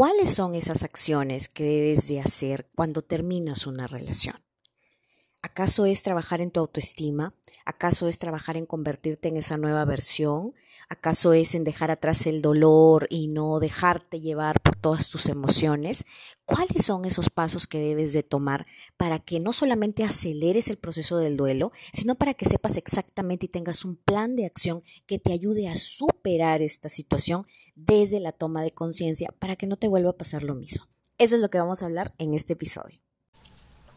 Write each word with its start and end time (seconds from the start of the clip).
¿Cuáles 0.00 0.30
son 0.30 0.54
esas 0.54 0.82
acciones 0.82 1.50
que 1.50 1.62
debes 1.62 2.08
de 2.08 2.22
hacer 2.22 2.66
cuando 2.74 3.02
terminas 3.02 3.66
una 3.66 3.86
relación? 3.86 4.36
¿Acaso 5.42 5.86
es 5.86 6.02
trabajar 6.02 6.42
en 6.42 6.50
tu 6.50 6.60
autoestima? 6.60 7.34
¿Acaso 7.64 8.08
es 8.08 8.18
trabajar 8.18 8.58
en 8.58 8.66
convertirte 8.66 9.28
en 9.28 9.38
esa 9.38 9.56
nueva 9.56 9.86
versión? 9.86 10.52
¿Acaso 10.90 11.32
es 11.32 11.54
en 11.54 11.64
dejar 11.64 11.90
atrás 11.90 12.26
el 12.26 12.42
dolor 12.42 13.06
y 13.08 13.28
no 13.28 13.58
dejarte 13.58 14.20
llevar 14.20 14.60
por 14.60 14.76
todas 14.76 15.08
tus 15.08 15.30
emociones? 15.30 16.04
¿Cuáles 16.44 16.84
son 16.84 17.06
esos 17.06 17.30
pasos 17.30 17.66
que 17.66 17.78
debes 17.78 18.12
de 18.12 18.22
tomar 18.22 18.66
para 18.98 19.18
que 19.18 19.40
no 19.40 19.54
solamente 19.54 20.04
aceleres 20.04 20.68
el 20.68 20.76
proceso 20.76 21.16
del 21.16 21.38
duelo, 21.38 21.72
sino 21.90 22.16
para 22.16 22.34
que 22.34 22.44
sepas 22.44 22.76
exactamente 22.76 23.46
y 23.46 23.48
tengas 23.48 23.86
un 23.86 23.96
plan 23.96 24.36
de 24.36 24.44
acción 24.44 24.82
que 25.06 25.18
te 25.18 25.32
ayude 25.32 25.68
a 25.68 25.76
superar 25.76 26.60
esta 26.60 26.90
situación 26.90 27.46
desde 27.76 28.20
la 28.20 28.32
toma 28.32 28.62
de 28.62 28.72
conciencia 28.72 29.32
para 29.38 29.56
que 29.56 29.66
no 29.66 29.78
te 29.78 29.88
vuelva 29.88 30.10
a 30.10 30.18
pasar 30.18 30.42
lo 30.42 30.54
mismo? 30.54 30.86
Eso 31.16 31.36
es 31.36 31.40
lo 31.40 31.48
que 31.48 31.58
vamos 31.58 31.82
a 31.82 31.86
hablar 31.86 32.14
en 32.18 32.34
este 32.34 32.52
episodio. 32.52 33.00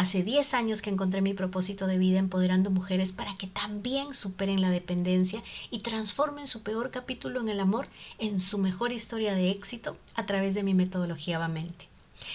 Hace 0.00 0.22
10 0.22 0.54
años 0.54 0.80
que 0.80 0.88
encontré 0.88 1.20
mi 1.20 1.34
propósito 1.34 1.86
de 1.86 1.98
vida 1.98 2.18
empoderando 2.18 2.70
mujeres 2.70 3.12
para 3.12 3.36
que 3.36 3.46
también 3.46 4.14
superen 4.14 4.62
la 4.62 4.70
dependencia 4.70 5.42
y 5.70 5.80
transformen 5.80 6.46
su 6.46 6.62
peor 6.62 6.90
capítulo 6.90 7.38
en 7.38 7.50
el 7.50 7.60
amor 7.60 7.86
en 8.18 8.40
su 8.40 8.56
mejor 8.56 8.92
historia 8.92 9.34
de 9.34 9.50
éxito 9.50 9.98
a 10.14 10.24
través 10.24 10.54
de 10.54 10.62
mi 10.62 10.72
metodología 10.72 11.38
Vamente. 11.38 11.86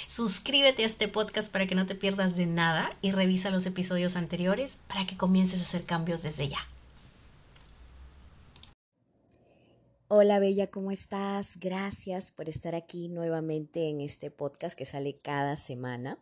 Suscríbete 0.05 0.83
a 0.83 0.85
este 0.85 1.07
podcast 1.07 1.51
para 1.51 1.65
que 1.65 1.73
no 1.73 1.87
te 1.87 1.95
pierdas 1.95 2.35
de 2.35 2.45
nada 2.45 2.95
y 3.01 3.09
revisa 3.09 3.49
los 3.49 3.65
episodios 3.65 4.15
anteriores 4.15 4.77
para 4.87 5.07
que 5.07 5.17
comiences 5.17 5.59
a 5.59 5.63
hacer 5.63 5.85
cambios 5.85 6.21
desde 6.21 6.49
ya. 6.49 6.59
Hola 10.07 10.37
Bella, 10.37 10.67
¿cómo 10.67 10.91
estás? 10.91 11.57
Gracias 11.59 12.29
por 12.29 12.47
estar 12.47 12.75
aquí 12.75 13.07
nuevamente 13.07 13.89
en 13.89 14.01
este 14.01 14.29
podcast 14.29 14.77
que 14.77 14.85
sale 14.85 15.17
cada 15.17 15.55
semana. 15.55 16.19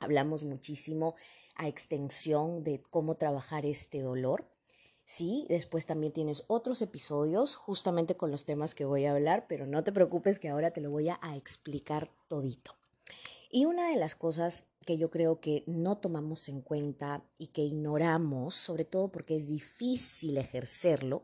Hablamos 0.00 0.42
muchísimo 0.42 1.14
a 1.54 1.68
extensión 1.68 2.64
de 2.64 2.82
cómo 2.90 3.14
trabajar 3.14 3.66
este 3.66 4.00
dolor. 4.00 4.50
Sí, 5.04 5.46
después 5.48 5.86
también 5.86 6.12
tienes 6.12 6.42
otros 6.48 6.82
episodios 6.82 7.54
justamente 7.54 8.16
con 8.16 8.32
los 8.32 8.46
temas 8.46 8.74
que 8.74 8.84
voy 8.84 9.04
a 9.04 9.12
hablar, 9.12 9.46
pero 9.48 9.64
no 9.64 9.84
te 9.84 9.92
preocupes 9.92 10.40
que 10.40 10.48
ahora 10.48 10.72
te 10.72 10.80
lo 10.80 10.90
voy 10.90 11.08
a, 11.08 11.20
explicar 11.36 12.10
todito. 12.26 12.74
Y 13.48 13.66
una 13.66 13.90
de 13.90 13.96
las 13.96 14.16
cosas 14.16 14.66
que 14.84 14.98
yo 14.98 15.10
creo 15.10 15.40
que 15.40 15.64
no 15.66 15.98
tomamos 15.98 16.48
en 16.48 16.60
cuenta 16.60 17.24
y 17.38 17.48
que 17.48 17.62
ignoramos, 17.62 18.54
sobre 18.54 18.84
todo 18.84 19.10
porque 19.10 19.36
es 19.36 19.48
difícil 19.48 20.36
ejercerlo, 20.38 21.22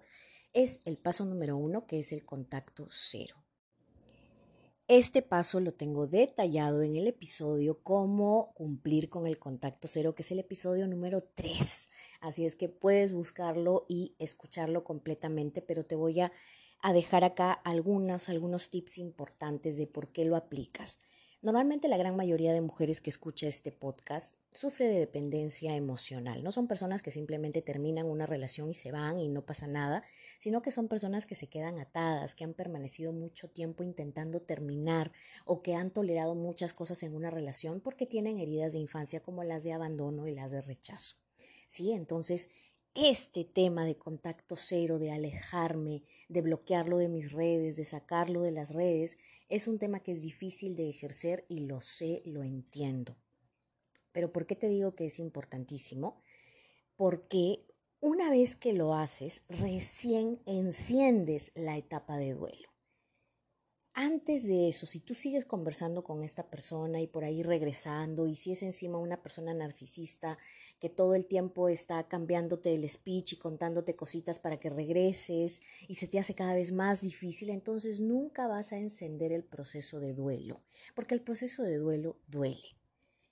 es 0.53 0.81
el 0.85 0.99
paso 0.99 1.25
número 1.25 1.57
uno, 1.57 1.87
que 1.87 1.99
es 1.99 2.13
el 2.13 2.25
contacto 2.25 2.87
cero. 2.91 3.37
Este 4.89 5.23
paso 5.23 5.61
lo 5.61 5.73
tengo 5.73 6.09
detallado 6.09 6.83
en 6.83 6.97
el 6.97 7.07
episodio 7.07 7.81
Cómo 7.81 8.53
cumplir 8.55 9.09
con 9.09 9.25
el 9.25 9.39
contacto 9.39 9.87
cero, 9.87 10.17
que 10.17 10.23
es 10.23 10.33
el 10.33 10.41
episodio 10.41 10.89
número 10.89 11.23
3. 11.23 11.91
Así 12.21 12.45
es 12.45 12.57
que 12.57 12.69
puedes 12.69 13.13
buscarlo 13.13 13.87
y 13.89 14.17
escucharlo 14.19 14.83
completamente, 14.83 15.63
pero 15.63 15.87
te 15.87 15.95
voy 15.95 16.19
a, 16.19 16.33
a 16.83 16.93
dejar 16.93 17.23
acá 17.23 17.53
algunos, 17.53 18.29
algunos 18.29 18.69
tips 18.69 18.99
importantes 18.99 19.77
de 19.77 19.87
por 19.87 20.11
qué 20.11 20.25
lo 20.25 20.35
aplicas. 20.35 20.99
Normalmente 21.43 21.89
la 21.89 21.97
gran 21.97 22.17
mayoría 22.17 22.53
de 22.53 22.61
mujeres 22.61 23.01
que 23.01 23.09
escucha 23.09 23.47
este 23.47 23.73
podcast 23.73 24.37
sufre 24.53 24.89
de 24.89 24.99
dependencia 24.99 25.75
emocional. 25.75 26.45
No 26.45 26.53
son 26.53 26.69
personas 26.69 27.03
que 27.03 27.11
simplemente 27.11 27.63
terminan 27.63 28.05
una 28.05 28.27
relación 28.27 28.69
y 28.69 28.75
se 28.75 28.93
van 28.93 29.19
y 29.19 29.31
no 29.31 29.47
pasa 29.47 29.67
nada, 29.67 30.05
sino 30.39 30.61
que 30.61 30.71
son 30.71 30.87
personas 30.87 31.25
que 31.25 31.35
se 31.35 31.49
quedan 31.49 31.79
atadas, 31.79 32.35
que 32.35 32.45
han 32.45 32.53
permanecido 32.53 33.15
mucho 33.15 33.49
tiempo 33.49 33.83
intentando 33.83 34.43
terminar 34.43 35.13
o 35.47 35.63
que 35.63 35.77
han 35.77 35.91
tolerado 35.91 36.35
muchas 36.35 36.75
cosas 36.75 37.03
en 37.05 37.15
una 37.15 37.31
relación 37.31 37.81
porque 37.81 38.05
tienen 38.05 38.37
heridas 38.39 38.75
de 38.75 38.81
infancia 38.81 39.23
como 39.23 39.43
las 39.43 39.65
de 39.65 39.73
abandono 39.73 40.29
y 40.29 40.35
las 40.35 40.51
de 40.51 40.61
rechazo. 40.61 41.17
¿Sí? 41.69 41.93
Entonces, 41.93 42.51
este 42.95 43.45
tema 43.45 43.85
de 43.85 43.97
contacto 43.97 44.57
cero, 44.57 44.99
de 44.99 45.13
alejarme, 45.13 46.03
de 46.29 46.43
bloquearlo 46.43 46.99
de 46.99 47.09
mis 47.09 47.33
redes, 47.33 47.77
de 47.77 47.85
sacarlo 47.85 48.43
de 48.43 48.53
las 48.53 48.73
redes, 48.73 49.17
es 49.49 49.69
un 49.69 49.79
tema 49.79 50.01
que 50.01 50.13
es 50.13 50.23
difícil 50.23 50.77
de 50.77 50.89
ejercer 50.89 51.45
y 51.49 51.61
lo 51.61 51.81
sé, 51.81 52.23
lo 52.25 52.43
entiendo. 52.43 53.17
Pero 54.13 54.33
¿por 54.33 54.47
qué 54.47 54.57
te 54.57 54.69
digo 54.69 54.95
que 54.95 55.07
es 55.07 55.19
importantísimo? 55.19 56.23
Porque 56.97 57.65
una 58.01 58.31
vez 58.31 58.57
que 58.57 58.73
lo 58.73 58.95
haces, 58.95 59.45
recién 59.49 60.41
enciendes 60.47 61.53
la 61.55 61.77
etapa 61.77 62.17
de 62.17 62.35
duelo. 62.35 62.70
Antes 63.93 64.47
de 64.47 64.69
eso, 64.69 64.87
si 64.87 65.01
tú 65.01 65.15
sigues 65.15 65.45
conversando 65.45 66.05
con 66.05 66.23
esta 66.23 66.49
persona 66.49 67.01
y 67.01 67.09
por 67.09 67.25
ahí 67.25 67.43
regresando, 67.43 68.29
y 68.29 68.37
si 68.37 68.53
es 68.53 68.63
encima 68.63 68.99
una 68.99 69.21
persona 69.21 69.53
narcisista 69.53 70.39
que 70.79 70.89
todo 70.89 71.17
el 71.17 71.27
tiempo 71.27 71.69
está 71.69 72.07
cambiándote 72.07 72.73
el 72.73 72.89
speech 72.89 73.33
y 73.33 73.37
contándote 73.37 73.97
cositas 73.97 74.39
para 74.39 74.61
que 74.61 74.71
regreses 74.71 75.61
y 75.89 75.97
se 75.97 76.07
te 76.07 76.21
hace 76.21 76.37
cada 76.37 76.55
vez 76.55 76.71
más 76.71 77.01
difícil, 77.01 77.51
entonces 77.51 78.01
nunca 78.01 78.47
vas 78.47 78.73
a 78.73 78.79
encender 78.79 79.33
el 79.33 79.43
proceso 79.43 79.99
de 79.99 80.15
duelo, 80.15 80.61
porque 80.95 81.15
el 81.15 81.21
proceso 81.21 81.65
de 81.65 81.77
duelo 81.77 82.17
duele. 82.29 82.69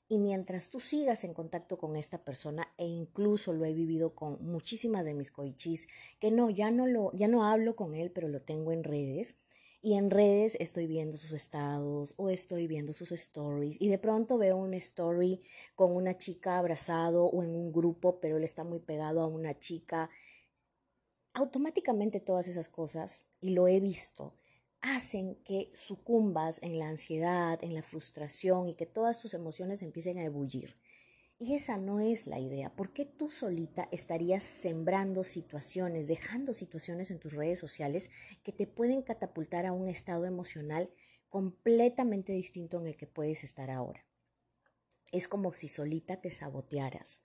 Y 0.09 0.19
mientras 0.19 0.71
tú 0.71 0.81
sigas 0.81 1.23
en 1.23 1.35
contacto 1.35 1.79
con 1.79 1.95
esta 1.95 2.25
persona, 2.25 2.73
e 2.79 2.87
incluso 2.87 3.53
lo 3.53 3.65
he 3.65 3.75
vivido 3.75 4.15
con 4.15 4.45
muchísimas 4.45 5.05
de 5.05 5.15
mis 5.15 5.31
coichis, 5.31 5.87
que 6.19 6.31
no, 6.31 6.51
ya 6.51 6.71
no 6.71 6.87
lo, 6.87 7.13
ya 7.13 7.29
no 7.29 7.45
hablo 7.45 7.77
con 7.77 7.95
él, 7.95 8.11
pero 8.11 8.27
lo 8.27 8.41
tengo 8.41 8.73
en 8.73 8.85
redes, 8.85 9.39
y 9.81 9.95
en 9.95 10.11
redes 10.11 10.57
estoy 10.61 10.87
viendo 10.87 11.17
sus 11.19 11.33
estados 11.33 12.15
o 12.17 12.31
estoy 12.31 12.67
viendo 12.67 12.93
sus 12.93 13.13
stories 13.13 13.81
y 13.81 13.89
de 13.89 13.99
pronto 13.99 14.37
veo 14.37 14.57
una 14.57 14.77
story 14.77 15.41
con 15.75 15.95
una 15.95 16.17
chica 16.17 16.59
abrazado 16.59 17.27
o 17.27 17.43
en 17.43 17.51
un 17.51 17.73
grupo, 17.73 18.19
pero 18.21 18.37
él 18.37 18.45
está 18.45 18.65
muy 18.65 18.81
pegado 18.81 19.21
a 19.21 19.27
una 19.27 19.59
chica. 19.59 20.11
Automáticamente 21.35 22.21
todas 22.21 22.49
esas 22.49 22.69
cosas, 22.69 23.27
y 23.41 23.51
lo 23.51 23.69
he 23.69 23.79
visto, 23.79 24.35
hacen 24.81 25.37
que 25.45 25.71
sucumbas 25.75 26.61
en 26.63 26.79
la 26.79 26.89
ansiedad, 26.89 27.63
en 27.63 27.75
la 27.75 27.83
frustración 27.83 28.69
y 28.69 28.75
que 28.75 28.87
todas 28.87 29.21
tus 29.21 29.35
emociones 29.35 29.83
empiecen 29.83 30.19
a 30.19 30.25
ebullir. 30.25 30.77
Y 31.41 31.55
esa 31.55 31.79
no 31.79 32.01
es 32.01 32.27
la 32.27 32.41
idea. 32.41 32.75
¿Por 32.75 32.93
qué 32.93 33.05
tú 33.05 33.31
solita 33.31 33.89
estarías 33.93 34.43
sembrando 34.43 35.23
situaciones, 35.23 36.09
dejando 36.09 36.53
situaciones 36.53 37.13
en 37.13 37.21
tus 37.21 37.33
redes 37.33 37.61
sociales 37.61 38.11
que 38.43 38.51
te 38.51 38.67
pueden 38.67 39.03
catapultar 39.03 39.65
a 39.65 39.73
un 39.73 39.89
estado 39.89 40.25
emocional 40.25 40.91
completamente 41.29 42.33
distinto 42.33 42.81
en 42.81 42.89
el 42.89 42.97
que 42.97 43.07
puedes 43.07 43.45
estar 43.45 43.71
ahora? 43.71 44.05
Es 45.13 45.29
como 45.29 45.53
si 45.53 45.69
solita 45.69 46.21
te 46.21 46.33
sabotearas. 46.33 47.23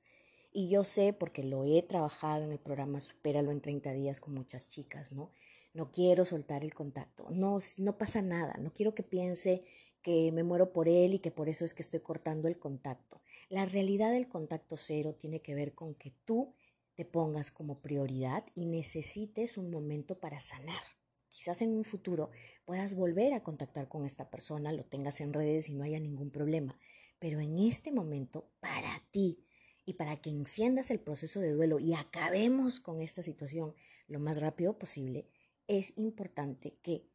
Y 0.52 0.70
yo 0.70 0.84
sé, 0.84 1.14
porque 1.14 1.44
lo 1.44 1.66
he 1.66 1.82
trabajado 1.82 2.44
en 2.44 2.52
el 2.52 2.60
programa 2.60 3.02
Supéralo 3.02 3.52
en 3.52 3.62
30 3.62 3.94
días 3.94 4.22
con 4.22 4.36
muchas 4.36 4.68
chicas, 4.68 5.12
¿no? 5.12 5.32
No 5.74 5.92
quiero 5.92 6.24
soltar 6.24 6.64
el 6.64 6.76
contacto. 6.76 7.32
No, 7.32 7.58
no 7.80 7.98
pasa 7.98 8.22
nada. 8.22 8.54
No 8.60 8.72
quiero 8.72 8.94
que 8.94 9.02
piense 9.02 9.64
que 10.04 10.32
me 10.32 10.44
muero 10.44 10.72
por 10.72 10.88
él 10.88 11.16
y 11.16 11.20
que 11.20 11.32
por 11.32 11.50
eso 11.50 11.66
es 11.66 11.74
que 11.74 11.82
estoy 11.82 12.02
cortando 12.02 12.48
el 12.48 12.60
contacto. 12.60 13.22
La 13.50 13.66
realidad 13.66 14.12
del 14.12 14.28
contacto 14.28 14.78
cero 14.78 15.16
tiene 15.18 15.42
que 15.42 15.56
ver 15.56 15.74
con 15.74 15.96
que 15.96 16.12
tú 16.26 16.54
te 16.94 17.06
pongas 17.06 17.50
como 17.50 17.82
prioridad 17.82 18.46
y 18.54 18.66
necesites 18.68 19.58
un 19.58 19.72
momento 19.72 20.20
para 20.20 20.40
sanar. 20.40 20.82
Quizás 21.30 21.64
en 21.64 21.72
un 21.72 21.84
futuro 21.84 22.30
puedas 22.66 22.94
volver 22.94 23.34
a 23.34 23.42
contactar 23.42 23.88
con 23.88 24.06
esta 24.06 24.30
persona, 24.30 24.72
lo 24.72 24.86
tengas 24.86 25.20
en 25.22 25.34
redes 25.34 25.70
y 25.70 25.74
no 25.74 25.84
haya 25.84 26.00
ningún 26.00 26.30
problema. 26.30 26.78
Pero 27.18 27.40
en 27.40 27.58
este 27.58 27.92
momento, 27.92 28.52
para 28.60 29.02
ti 29.10 29.44
y 29.86 29.94
para 29.94 30.22
que 30.22 30.30
enciendas 30.30 30.92
el 30.92 31.00
proceso 31.00 31.40
de 31.40 31.52
duelo 31.52 31.80
y 31.80 31.94
acabemos 31.94 32.80
con 32.80 33.02
esta 33.02 33.24
situación 33.24 33.74
lo 34.08 34.20
más 34.20 34.40
rápido 34.40 34.78
posible, 34.78 35.28
es 35.68 35.98
importante 35.98 36.78
que 36.82 37.10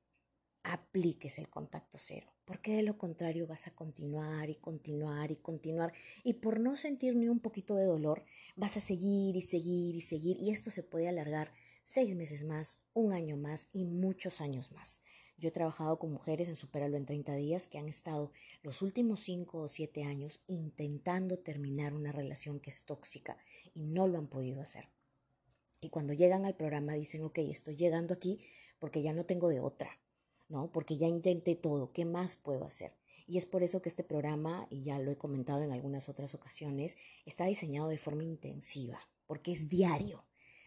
apliques 0.69 1.39
el 1.39 1.49
contacto 1.49 1.97
cero, 1.99 2.31
porque 2.45 2.77
de 2.77 2.83
lo 2.83 2.99
contrario 2.99 3.47
vas 3.47 3.67
a 3.67 3.75
continuar 3.75 4.51
y 4.51 4.57
continuar 4.57 5.31
y 5.31 5.37
continuar 5.37 5.95
y 6.23 6.35
por 6.35 6.61
no 6.61 6.77
sentir 6.77 7.17
ni 7.17 7.29
un 7.29 7.41
poquito 7.41 7.75
de 7.75 7.87
dolor 7.87 8.25
vas 8.55 8.77
a 8.77 8.81
seguir 8.81 9.37
y 9.37 9.41
seguir 9.41 9.95
y 9.95 10.03
seguir 10.03 10.37
y 10.39 10.51
esto 10.51 10.71
se 10.71 10.83
puede 10.83 11.09
alargar 11.09 11.53
seis 11.85 12.15
meses 12.15 12.45
más, 12.45 12.83
un 12.93 13.15
año 13.15 13.39
más 13.39 13.69
y 13.73 13.85
muchos 13.85 14.43
años 14.43 14.71
más. 14.73 15.01
Yo 15.39 15.49
he 15.49 15.53
trabajado 15.53 15.99
con 15.99 16.13
mujeres 16.13 16.49
en 16.49 16.57
Superalo 16.57 16.97
en 16.97 17.07
30 17.07 17.35
días 17.35 17.67
que 17.67 17.79
han 17.79 17.89
estado 17.89 18.33
los 18.63 18.83
últimos 18.83 19.21
cinco 19.21 19.61
o 19.61 19.69
siete 19.69 20.05
años 20.05 20.41
intentando 20.49 21.39
terminar 21.39 21.95
una 21.95 22.13
relación 22.13 22.61
que 22.61 22.71
es 22.71 22.85
tóxica 22.85 23.39
y 23.73 23.85
no 23.85 24.07
lo 24.07 24.19
han 24.19 24.27
podido 24.27 24.61
hacer. 24.61 24.91
Y 25.81 25.89
cuando 25.91 26.13
llegan 26.13 26.45
al 26.45 26.57
programa 26.57 26.95
dicen, 26.95 27.23
ok, 27.23 27.39
estoy 27.39 27.77
llegando 27.77 28.13
aquí 28.13 28.45
porque 28.81 29.01
ya 29.01 29.13
no 29.13 29.25
tengo 29.25 29.49
de 29.49 29.61
otra, 29.61 29.99
¿no? 30.49 30.71
Porque 30.73 30.97
ya 30.97 31.07
intenté 31.07 31.55
todo, 31.55 31.93
¿qué 31.93 32.05
más 32.05 32.37
puedo 32.37 32.65
hacer? 32.65 32.93
Y 33.27 33.37
es 33.37 33.45
por 33.45 33.63
eso 33.63 33.83
que 33.83 33.91
este 33.91 34.05
programa, 34.05 34.67
y 34.71 34.83
ya 34.83 34.99
lo 34.99 35.11
he 35.11 35.19
comentado 35.19 35.63
en 35.63 35.73
algunas 35.73 36.09
otras 36.09 36.35
ocasiones, 36.35 36.97
está 37.27 37.45
diseñado 37.45 37.89
de 37.89 37.99
forma 37.99 38.25
intensiva, 38.25 38.99
porque 39.27 39.53
es 39.53 39.69
diario, 39.69 40.23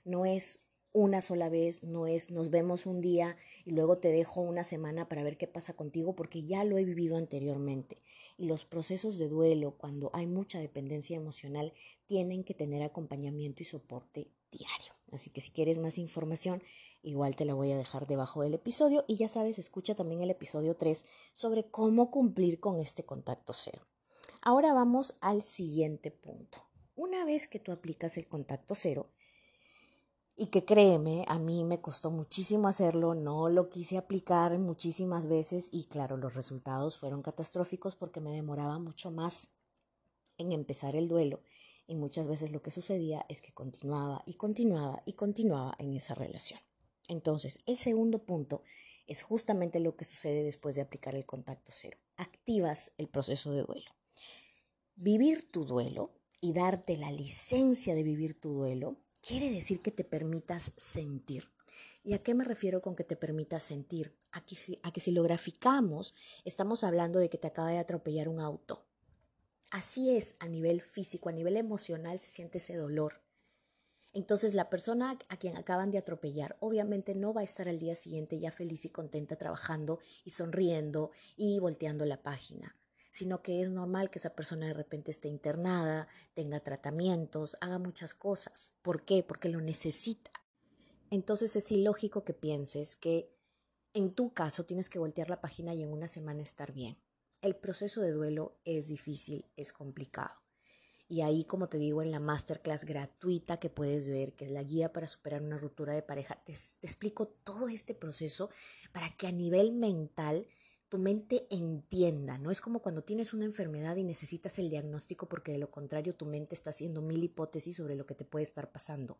no 0.05 0.25
es 0.25 0.63
una 0.93 1.21
sola 1.21 1.49
vez, 1.49 1.83
no 1.83 2.05
es 2.05 2.31
nos 2.31 2.49
vemos 2.49 2.85
un 2.85 3.01
día 3.01 3.37
y 3.65 3.71
luego 3.71 3.97
te 3.97 4.09
dejo 4.09 4.41
una 4.41 4.63
semana 4.63 5.07
para 5.07 5.23
ver 5.23 5.37
qué 5.37 5.47
pasa 5.47 5.73
contigo 5.73 6.15
porque 6.15 6.43
ya 6.43 6.63
lo 6.63 6.77
he 6.77 6.83
vivido 6.83 7.17
anteriormente. 7.17 8.01
Y 8.37 8.45
los 8.45 8.65
procesos 8.65 9.17
de 9.17 9.29
duelo, 9.29 9.77
cuando 9.77 10.09
hay 10.13 10.27
mucha 10.27 10.59
dependencia 10.59 11.15
emocional, 11.15 11.73
tienen 12.07 12.43
que 12.43 12.53
tener 12.53 12.83
acompañamiento 12.83 13.63
y 13.63 13.65
soporte 13.65 14.27
diario. 14.51 14.93
Así 15.11 15.29
que 15.29 15.41
si 15.41 15.51
quieres 15.51 15.77
más 15.77 15.97
información, 15.97 16.61
igual 17.03 17.35
te 17.35 17.45
la 17.45 17.53
voy 17.53 17.71
a 17.71 17.77
dejar 17.77 18.07
debajo 18.07 18.41
del 18.41 18.53
episodio 18.53 19.05
y 19.07 19.15
ya 19.15 19.27
sabes, 19.27 19.59
escucha 19.59 19.95
también 19.95 20.21
el 20.21 20.31
episodio 20.31 20.75
3 20.75 21.05
sobre 21.33 21.69
cómo 21.69 22.11
cumplir 22.11 22.59
con 22.59 22.79
este 22.79 23.05
contacto 23.05 23.53
cero. 23.53 23.87
Ahora 24.41 24.73
vamos 24.73 25.15
al 25.21 25.41
siguiente 25.41 26.11
punto. 26.11 26.59
Una 26.95 27.25
vez 27.25 27.47
que 27.47 27.59
tú 27.59 27.71
aplicas 27.71 28.17
el 28.17 28.27
contacto 28.27 28.75
cero, 28.75 29.09
y 30.41 30.47
que 30.47 30.65
créeme, 30.65 31.23
a 31.27 31.37
mí 31.37 31.63
me 31.65 31.81
costó 31.81 32.09
muchísimo 32.09 32.67
hacerlo, 32.67 33.13
no 33.13 33.47
lo 33.49 33.69
quise 33.69 33.97
aplicar 33.97 34.57
muchísimas 34.57 35.27
veces 35.27 35.69
y 35.71 35.85
claro, 35.85 36.17
los 36.17 36.33
resultados 36.33 36.97
fueron 36.97 37.21
catastróficos 37.21 37.95
porque 37.95 38.21
me 38.21 38.31
demoraba 38.31 38.79
mucho 38.79 39.11
más 39.11 39.51
en 40.39 40.51
empezar 40.51 40.95
el 40.95 41.07
duelo 41.07 41.43
y 41.85 41.95
muchas 41.95 42.27
veces 42.27 42.51
lo 42.51 42.63
que 42.63 42.71
sucedía 42.71 43.23
es 43.29 43.43
que 43.43 43.53
continuaba 43.53 44.23
y 44.25 44.33
continuaba 44.33 45.03
y 45.05 45.13
continuaba 45.13 45.75
en 45.77 45.93
esa 45.93 46.15
relación. 46.15 46.59
Entonces, 47.11 47.59
el 47.65 47.77
segundo 47.77 48.19
punto 48.19 48.63
es 49.05 49.21
justamente 49.21 49.81
lo 49.81 49.97
que 49.97 50.05
sucede 50.05 50.43
después 50.43 50.75
de 50.75 50.81
aplicar 50.81 51.13
el 51.13 51.25
contacto 51.25 51.73
cero. 51.75 51.97
Activas 52.15 52.93
el 52.97 53.09
proceso 53.09 53.51
de 53.51 53.63
duelo. 53.63 53.91
Vivir 54.95 55.51
tu 55.51 55.65
duelo 55.65 56.13
y 56.39 56.53
darte 56.53 56.95
la 56.95 57.11
licencia 57.11 57.95
de 57.95 58.03
vivir 58.03 58.39
tu 58.39 58.53
duelo 58.53 58.95
quiere 59.21 59.51
decir 59.51 59.81
que 59.81 59.91
te 59.91 60.05
permitas 60.05 60.71
sentir. 60.77 61.51
¿Y 62.01 62.13
a 62.13 62.23
qué 62.23 62.33
me 62.33 62.45
refiero 62.45 62.81
con 62.81 62.95
que 62.95 63.03
te 63.03 63.17
permitas 63.17 63.63
sentir? 63.63 64.15
A 64.31 64.45
que, 64.45 64.55
si, 64.55 64.79
si 64.95 65.11
lo 65.11 65.21
graficamos, 65.21 66.15
estamos 66.45 66.85
hablando 66.85 67.19
de 67.19 67.29
que 67.29 67.37
te 67.37 67.47
acaba 67.47 67.71
de 67.71 67.77
atropellar 67.77 68.29
un 68.29 68.39
auto. 68.39 68.85
Así 69.69 70.15
es 70.15 70.37
a 70.39 70.47
nivel 70.47 70.79
físico, 70.79 71.27
a 71.27 71.33
nivel 71.33 71.57
emocional 71.57 72.19
se 72.19 72.31
siente 72.31 72.59
ese 72.59 72.77
dolor. 72.77 73.21
Entonces 74.13 74.53
la 74.53 74.69
persona 74.69 75.17
a 75.29 75.37
quien 75.37 75.57
acaban 75.57 75.91
de 75.91 75.97
atropellar 75.97 76.57
obviamente 76.59 77.15
no 77.15 77.33
va 77.33 77.41
a 77.41 77.45
estar 77.45 77.69
al 77.69 77.79
día 77.79 77.95
siguiente 77.95 78.39
ya 78.39 78.51
feliz 78.51 78.85
y 78.85 78.89
contenta 78.89 79.37
trabajando 79.37 79.99
y 80.25 80.31
sonriendo 80.31 81.11
y 81.37 81.59
volteando 81.59 82.05
la 82.05 82.21
página 82.21 82.75
sino 83.11 83.41
que 83.41 83.61
es 83.61 83.71
normal 83.71 84.09
que 84.09 84.19
esa 84.19 84.35
persona 84.35 84.67
de 84.67 84.73
repente 84.73 85.11
esté 85.11 85.27
internada, 85.27 86.07
tenga 86.33 86.61
tratamientos, 86.61 87.57
haga 87.59 87.77
muchas 87.77 88.13
cosas. 88.13 88.71
¿Por 88.81 89.03
qué? 89.03 89.21
Porque 89.21 89.49
lo 89.49 89.59
necesita. 89.59 90.31
Entonces 91.09 91.57
es 91.57 91.71
ilógico 91.71 92.23
que 92.23 92.33
pienses 92.33 92.95
que 92.95 93.29
en 93.93 94.13
tu 94.13 94.33
caso 94.33 94.65
tienes 94.65 94.87
que 94.87 94.99
voltear 94.99 95.29
la 95.29 95.41
página 95.41 95.73
y 95.73 95.83
en 95.83 95.91
una 95.91 96.07
semana 96.07 96.41
estar 96.41 96.73
bien. 96.73 96.97
El 97.41 97.55
proceso 97.57 98.01
de 98.01 98.11
duelo 98.11 98.57
es 98.63 98.87
difícil, 98.87 99.45
es 99.57 99.73
complicado. 99.73 100.41
Y 101.11 101.23
ahí, 101.23 101.43
como 101.43 101.67
te 101.67 101.77
digo, 101.77 102.01
en 102.01 102.09
la 102.09 102.21
masterclass 102.21 102.85
gratuita 102.85 103.57
que 103.57 103.69
puedes 103.69 104.09
ver, 104.09 104.31
que 104.33 104.45
es 104.45 104.51
la 104.51 104.63
guía 104.63 104.93
para 104.93 105.09
superar 105.09 105.41
una 105.41 105.57
ruptura 105.57 105.91
de 105.93 106.01
pareja, 106.01 106.41
te, 106.45 106.53
te 106.53 106.87
explico 106.87 107.27
todo 107.27 107.67
este 107.67 107.93
proceso 107.93 108.49
para 108.93 109.13
que 109.17 109.27
a 109.27 109.33
nivel 109.33 109.73
mental 109.73 110.47
tu 110.87 110.99
mente 110.99 111.47
entienda, 111.49 112.37
¿no? 112.37 112.49
Es 112.49 112.61
como 112.61 112.81
cuando 112.81 113.03
tienes 113.03 113.33
una 113.33 113.43
enfermedad 113.43 113.97
y 113.97 114.05
necesitas 114.05 114.57
el 114.57 114.69
diagnóstico 114.69 115.27
porque 115.27 115.51
de 115.51 115.57
lo 115.57 115.69
contrario 115.69 116.15
tu 116.15 116.25
mente 116.25 116.55
está 116.55 116.69
haciendo 116.69 117.01
mil 117.01 117.21
hipótesis 117.21 117.75
sobre 117.75 117.97
lo 117.97 118.05
que 118.05 118.15
te 118.15 118.23
puede 118.23 118.43
estar 118.43 118.71
pasando. 118.71 119.19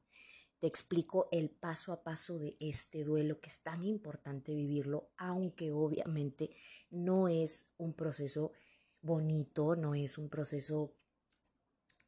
Te 0.59 0.67
explico 0.67 1.27
el 1.33 1.49
paso 1.49 1.91
a 1.91 2.03
paso 2.03 2.39
de 2.39 2.55
este 2.61 3.03
duelo 3.03 3.41
que 3.41 3.49
es 3.49 3.63
tan 3.63 3.83
importante 3.83 4.55
vivirlo, 4.55 5.09
aunque 5.17 5.73
obviamente 5.73 6.51
no 6.89 7.27
es 7.27 7.73
un 7.75 7.95
proceso 7.95 8.53
bonito, 9.01 9.75
no 9.75 9.93
es 9.93 10.17
un 10.17 10.29
proceso 10.29 10.95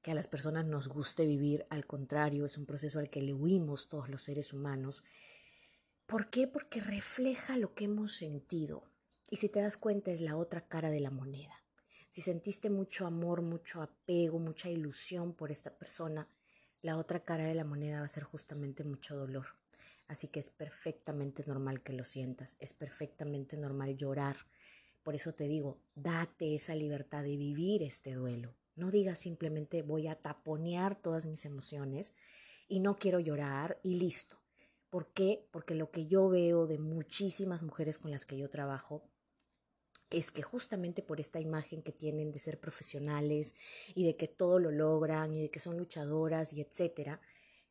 que 0.04 0.12
a 0.12 0.16
las 0.16 0.28
personas 0.28 0.66
nos 0.66 0.90
guste 0.90 1.26
vivir, 1.26 1.66
al 1.70 1.88
contrario, 1.88 2.46
es 2.46 2.58
un 2.58 2.66
proceso 2.66 3.00
al 3.00 3.10
que 3.10 3.22
le 3.22 3.34
huimos 3.34 3.88
todos 3.88 4.10
los 4.10 4.22
seres 4.22 4.52
humanos. 4.52 5.04
¿Por 6.06 6.28
qué? 6.28 6.46
Porque 6.46 6.82
refleja 6.82 7.58
lo 7.58 7.74
que 7.74 7.86
hemos 7.86 8.14
sentido 8.14 8.84
y 9.30 9.38
si 9.38 9.48
te 9.50 9.62
das 9.62 9.78
cuenta 9.78 10.12
es 10.12 10.20
la 10.20 10.36
otra 10.36 10.68
cara 10.68 10.92
de 10.92 11.00
la 11.00 11.10
moneda. 11.10 11.54
Si 12.10 12.22
sentiste 12.22 12.70
mucho 12.70 13.08
amor, 13.08 13.42
mucho 13.42 13.82
apego, 13.82 14.38
mucha 14.38 14.70
ilusión 14.70 15.34
por 15.34 15.52
esta 15.52 15.76
persona, 15.76 16.28
la 16.82 16.98
otra 16.98 17.24
cara 17.24 17.46
de 17.46 17.56
la 17.56 17.64
moneda 17.64 18.02
va 18.02 18.06
a 18.06 18.10
ser 18.10 18.24
justamente 18.24 18.84
mucho 18.84 19.16
dolor. 19.16 19.48
Así 20.08 20.28
que 20.28 20.42
es 20.42 20.50
perfectamente 20.50 21.44
normal 21.48 21.82
que 21.82 21.94
lo 21.94 22.04
sientas, 22.04 22.58
es 22.60 22.74
perfectamente 22.74 23.56
normal 23.56 23.96
llorar. 23.96 24.36
Por 25.02 25.16
eso 25.16 25.34
te 25.34 25.48
digo, 25.48 25.80
date 25.96 26.54
esa 26.54 26.76
libertad 26.76 27.24
de 27.24 27.38
vivir 27.38 27.82
este 27.82 28.14
duelo. 28.14 28.54
No 28.76 28.92
digas 28.92 29.20
simplemente 29.20 29.82
voy 29.82 30.08
a 30.08 30.16
taponear 30.16 31.00
todas 31.00 31.26
mis 31.26 31.46
emociones 31.46 32.14
y 32.68 32.80
no 32.80 32.98
quiero 32.98 33.20
llorar 33.20 33.80
y 33.84 33.96
listo. 33.96 34.38
¿Por 34.90 35.12
qué? 35.14 35.48
Porque 35.52 35.76
lo 35.76 35.92
que 35.92 36.06
yo 36.06 36.30
veo 36.30 36.68
de 36.68 36.78
muchísimas 36.78 37.62
mujeres 37.62 37.98
con 37.98 38.12
las 38.12 38.26
que 38.26 38.38
yo 38.38 38.50
trabajo 38.50 39.04
es 40.10 40.30
que 40.30 40.44
justamente 40.44 41.02
por 41.02 41.20
esta 41.20 41.40
imagen 41.40 41.82
que 41.82 41.92
tienen 41.92 42.32
de 42.32 42.40
ser 42.40 42.60
profesionales 42.60 43.56
y 43.96 44.06
de 44.06 44.16
que 44.16 44.28
todo 44.28 44.60
lo 44.60 44.72
logran 44.72 45.34
y 45.36 45.42
de 45.42 45.50
que 45.50 45.60
son 45.60 45.78
luchadoras 45.78 46.54
y 46.54 46.62
etcétera, 46.62 47.20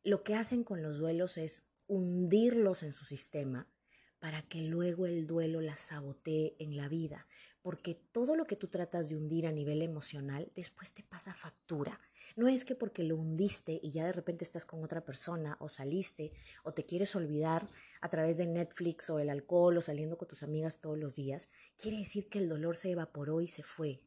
lo 0.03 0.23
que 0.23 0.35
hacen 0.35 0.63
con 0.63 0.83
los 0.83 0.97
duelos 0.97 1.37
es 1.37 1.63
hundirlos 1.87 2.83
en 2.83 2.91
su 2.91 3.05
sistema 3.05 3.69
para 4.19 4.41
que 4.41 4.61
luego 4.61 5.05
el 5.05 5.27
duelo 5.27 5.61
las 5.61 5.79
sabotee 5.79 6.55
en 6.59 6.77
la 6.77 6.87
vida, 6.87 7.27
porque 7.63 7.95
todo 8.11 8.35
lo 8.35 8.45
que 8.45 8.57
tú 8.57 8.67
tratas 8.67 9.09
de 9.09 9.15
hundir 9.15 9.47
a 9.47 9.51
nivel 9.51 9.81
emocional 9.81 10.51
después 10.53 10.93
te 10.93 11.01
pasa 11.01 11.33
factura. 11.33 11.99
No 12.35 12.47
es 12.47 12.65
que 12.65 12.75
porque 12.75 13.03
lo 13.03 13.15
hundiste 13.15 13.79
y 13.81 13.91
ya 13.91 14.05
de 14.05 14.11
repente 14.11 14.43
estás 14.43 14.65
con 14.65 14.83
otra 14.83 15.05
persona 15.05 15.55
o 15.59 15.69
saliste 15.69 16.33
o 16.63 16.73
te 16.73 16.85
quieres 16.85 17.15
olvidar 17.15 17.69
a 18.01 18.09
través 18.09 18.37
de 18.37 18.47
Netflix 18.47 19.09
o 19.09 19.17
el 19.17 19.29
alcohol 19.29 19.77
o 19.77 19.81
saliendo 19.81 20.17
con 20.17 20.27
tus 20.27 20.43
amigas 20.43 20.81
todos 20.81 20.97
los 20.97 21.15
días, 21.15 21.49
quiere 21.77 21.97
decir 21.97 22.27
que 22.27 22.39
el 22.39 22.49
dolor 22.49 22.75
se 22.75 22.91
evaporó 22.91 23.39
y 23.39 23.47
se 23.47 23.63
fue. 23.63 24.01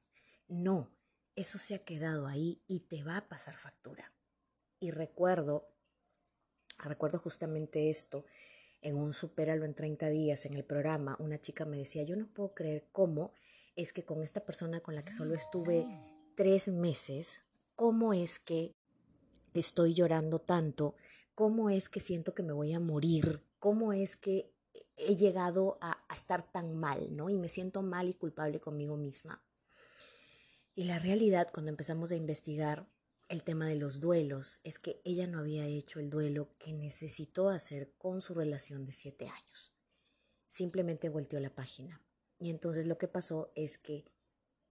No, 0.48 0.90
eso 1.34 1.56
se 1.56 1.74
ha 1.74 1.84
quedado 1.84 2.26
ahí 2.26 2.62
y 2.66 2.80
te 2.80 3.02
va 3.04 3.16
a 3.16 3.28
pasar 3.28 3.56
factura. 3.56 4.12
Y 4.80 4.90
recuerdo, 4.90 5.66
recuerdo 6.78 7.18
justamente 7.18 7.88
esto, 7.88 8.26
en 8.86 8.96
un 8.96 9.12
Supéralo 9.12 9.64
en 9.64 9.74
30 9.74 10.08
días 10.10 10.46
en 10.46 10.54
el 10.54 10.64
programa, 10.64 11.16
una 11.18 11.40
chica 11.40 11.64
me 11.64 11.76
decía, 11.76 12.04
yo 12.04 12.14
no 12.14 12.28
puedo 12.28 12.54
creer 12.54 12.86
cómo 12.92 13.32
es 13.74 13.92
que 13.92 14.04
con 14.04 14.22
esta 14.22 14.44
persona 14.44 14.80
con 14.80 14.94
la 14.94 15.04
que 15.04 15.12
solo 15.12 15.34
estuve 15.34 15.84
tres 16.36 16.68
meses, 16.68 17.42
cómo 17.74 18.12
es 18.12 18.38
que 18.38 18.74
estoy 19.54 19.92
llorando 19.92 20.38
tanto? 20.38 20.94
¿Cómo 21.34 21.68
es 21.68 21.88
que 21.88 21.98
siento 21.98 22.32
que 22.32 22.44
me 22.44 22.52
voy 22.52 22.74
a 22.74 22.80
morir? 22.80 23.42
¿Cómo 23.58 23.92
es 23.92 24.16
que 24.16 24.52
he 24.96 25.16
llegado 25.16 25.78
a, 25.80 26.04
a 26.08 26.14
estar 26.14 26.50
tan 26.52 26.76
mal, 26.76 27.14
¿no? 27.14 27.28
Y 27.28 27.34
me 27.34 27.48
siento 27.48 27.82
mal 27.82 28.08
y 28.08 28.14
culpable 28.14 28.60
conmigo 28.60 28.96
misma. 28.96 29.42
Y 30.76 30.84
la 30.84 31.00
realidad, 31.00 31.48
cuando 31.52 31.70
empezamos 31.70 32.12
a 32.12 32.16
investigar 32.16 32.86
el 33.28 33.42
tema 33.42 33.66
de 33.66 33.76
los 33.76 34.00
duelos, 34.00 34.60
es 34.62 34.78
que 34.78 35.00
ella 35.04 35.26
no 35.26 35.38
había 35.38 35.66
hecho 35.66 35.98
el 35.98 36.10
duelo 36.10 36.50
que 36.58 36.72
necesitó 36.72 37.48
hacer 37.48 37.92
con 37.98 38.20
su 38.20 38.34
relación 38.34 38.84
de 38.84 38.92
siete 38.92 39.26
años. 39.28 39.72
Simplemente 40.46 41.08
volteó 41.08 41.40
la 41.40 41.54
página. 41.54 42.00
Y 42.38 42.50
entonces 42.50 42.86
lo 42.86 42.98
que 42.98 43.08
pasó 43.08 43.50
es 43.56 43.78
que 43.78 44.04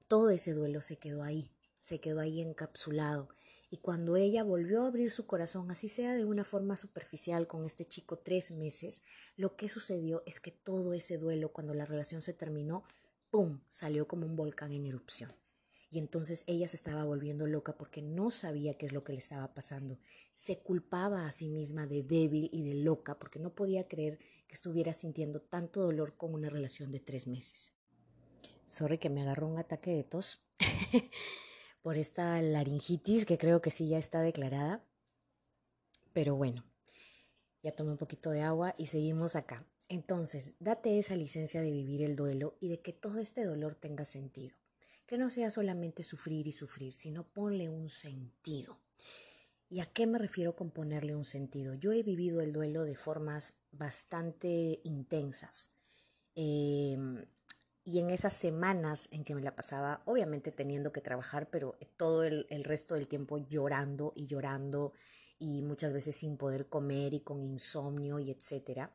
todo 0.08 0.30
ese 0.30 0.54
duelo 0.54 0.82
se 0.82 0.98
quedó 0.98 1.24
ahí, 1.24 1.52
se 1.80 2.00
quedó 2.00 2.22
ahí 2.22 2.42
encapsulado. 2.42 3.30
Y 3.70 3.78
cuando 3.78 4.16
ella 4.16 4.44
volvió 4.44 4.84
a 4.84 4.88
abrir 4.88 5.12
su 5.12 5.26
corazón, 5.26 5.70
así 5.72 5.90
sea 5.90 6.14
de 6.14 6.24
una 6.24 6.44
forma 6.44 6.78
superficial 6.78 7.48
con 7.48 7.66
este 7.66 7.84
chico 7.86 8.20
tres 8.20 8.52
meses, 8.52 9.02
lo 9.36 9.56
que 9.58 9.68
sucedió 9.68 10.24
es 10.26 10.40
que 10.40 10.52
todo 10.52 10.94
ese 10.94 11.18
duelo, 11.18 11.52
cuando 11.52 11.74
la 11.74 11.86
relación 11.86 12.22
se 12.22 12.34
terminó, 12.34 12.86
¡pum!, 13.32 13.60
salió 13.68 14.08
como 14.08 14.26
un 14.26 14.36
volcán 14.36 14.72
en 14.72 14.86
erupción. 14.86 15.36
Y 15.96 16.00
entonces 16.00 16.44
ella 16.48 16.68
se 16.68 16.76
estaba 16.76 17.06
volviendo 17.06 17.48
loca 17.48 17.78
porque 17.78 18.02
no 18.02 18.30
sabía 18.30 18.78
qué 18.78 18.86
es 18.86 18.92
lo 18.92 19.06
que 19.06 19.14
le 19.14 19.20
estaba 19.20 19.54
pasando. 19.54 19.98
Se 20.34 20.60
culpaba 20.60 21.26
a 21.26 21.32
sí 21.32 21.48
misma 21.48 21.88
de 21.88 22.04
débil 22.04 22.50
y 22.52 22.68
de 22.68 22.76
loca 22.84 23.18
porque 23.18 23.40
no 23.40 23.56
podía 23.56 23.88
creer 23.88 24.20
que 24.46 24.56
estuviera 24.56 24.92
sintiendo 24.92 25.40
tanto 25.40 25.82
dolor 25.82 26.18
con 26.18 26.34
una 26.34 26.50
relación 26.50 26.92
de 26.92 27.00
tres 27.00 27.28
meses. 27.28 27.72
Sorry 28.68 28.98
que 28.98 29.10
me 29.10 29.22
agarró 29.22 29.48
un 29.48 29.58
ataque 29.58 29.92
de 29.92 30.04
tos 30.04 30.46
por 31.82 31.96
esta 31.96 32.42
laringitis 32.42 33.26
que 33.26 33.38
creo 33.38 33.62
que 33.62 33.72
sí 33.72 33.88
ya 33.88 33.98
está 33.98 34.20
declarada. 34.20 34.86
Pero 36.12 36.36
bueno, 36.36 36.66
ya 37.64 37.72
tomé 37.72 37.92
un 37.92 37.98
poquito 37.98 38.32
de 38.32 38.42
agua 38.42 38.76
y 38.78 38.88
seguimos 38.88 39.38
acá. 39.38 39.66
Entonces, 39.88 40.56
date 40.60 41.00
esa 41.00 41.16
licencia 41.16 41.62
de 41.62 41.72
vivir 41.72 42.02
el 42.02 42.18
duelo 42.18 42.58
y 42.60 42.68
de 42.68 42.82
que 42.82 42.92
todo 42.92 43.20
este 43.20 43.46
dolor 43.46 43.76
tenga 43.76 44.04
sentido. 44.04 44.58
Que 45.06 45.18
no 45.18 45.30
sea 45.30 45.52
solamente 45.52 46.04
sufrir 46.04 46.48
y 46.48 46.52
sufrir, 46.52 46.94
sino 46.94 47.28
ponle 47.28 47.70
un 47.70 47.90
sentido. 47.90 48.80
¿Y 49.70 49.80
a 49.80 49.86
qué 49.86 50.08
me 50.08 50.18
refiero 50.18 50.56
con 50.56 50.72
ponerle 50.72 51.16
un 51.16 51.26
sentido? 51.26 51.74
Yo 51.74 51.92
he 51.92 52.04
vivido 52.04 52.42
el 52.42 52.54
duelo 52.54 52.84
de 52.84 52.96
formas 52.96 53.56
bastante 53.72 54.82
intensas. 54.84 55.72
Eh, 56.36 56.98
y 57.88 58.00
en 58.00 58.10
esas 58.10 58.34
semanas 58.34 59.08
en 59.12 59.24
que 59.24 59.36
me 59.36 59.44
la 59.44 59.56
pasaba, 59.56 60.02
obviamente 60.06 60.52
teniendo 60.52 60.92
que 60.92 61.02
trabajar, 61.02 61.52
pero 61.52 61.78
todo 61.98 62.24
el, 62.24 62.48
el, 62.50 62.64
resto 62.64 62.96
del 62.96 63.08
tiempo 63.08 63.38
llorando 63.38 64.12
y 64.16 64.26
llorando 64.26 64.94
y 65.38 65.62
muchas 65.62 65.94
veces 65.94 66.16
sin 66.16 66.36
poder 66.36 66.68
comer 66.68 67.14
y 67.14 67.20
con 67.20 67.44
insomnio 67.44 68.18
y 68.20 68.32
etcétera, 68.32 68.92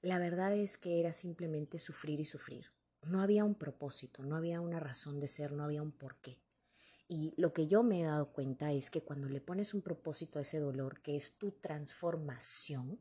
la 0.00 0.20
verdad 0.20 0.54
es 0.54 0.76
que 0.76 1.00
era 1.00 1.12
simplemente 1.12 1.80
sufrir 1.80 2.20
y 2.20 2.24
sufrir. 2.24 2.66
No 3.02 3.20
había 3.20 3.44
un 3.44 3.54
propósito, 3.54 4.22
no 4.22 4.36
había 4.36 4.60
una 4.60 4.80
razón 4.80 5.20
de 5.20 5.28
ser, 5.28 5.52
no 5.52 5.64
había 5.64 5.82
un 5.82 5.92
porqué. 5.92 6.38
Y 7.08 7.34
lo 7.36 7.52
que 7.52 7.66
yo 7.66 7.82
me 7.82 8.00
he 8.00 8.04
dado 8.04 8.32
cuenta 8.32 8.72
es 8.72 8.90
que 8.90 9.02
cuando 9.02 9.28
le 9.28 9.40
pones 9.40 9.74
un 9.74 9.82
propósito 9.82 10.38
a 10.38 10.42
ese 10.42 10.60
dolor, 10.60 11.00
que 11.00 11.16
es 11.16 11.38
tu 11.38 11.52
transformación, 11.52 13.00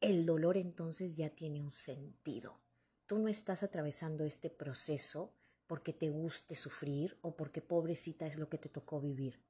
el 0.00 0.26
dolor 0.26 0.56
entonces 0.56 1.16
ya 1.16 1.30
tiene 1.30 1.60
un 1.60 1.70
sentido 1.70 2.60
Tú 3.06 3.20
no 3.20 3.28
estás 3.28 3.62
atravesando 3.62 4.24
este 4.24 4.50
proceso 4.50 5.32
porque 5.68 5.92
te 5.92 6.08
guste 6.08 6.56
sufrir 6.56 7.16
o 7.22 7.36
porque 7.36 7.62
pobrecita 7.62 8.26
es 8.26 8.36
lo 8.36 8.48
que 8.48 8.58
te 8.58 8.68
tocó 8.68 9.00
vivir. 9.00 9.40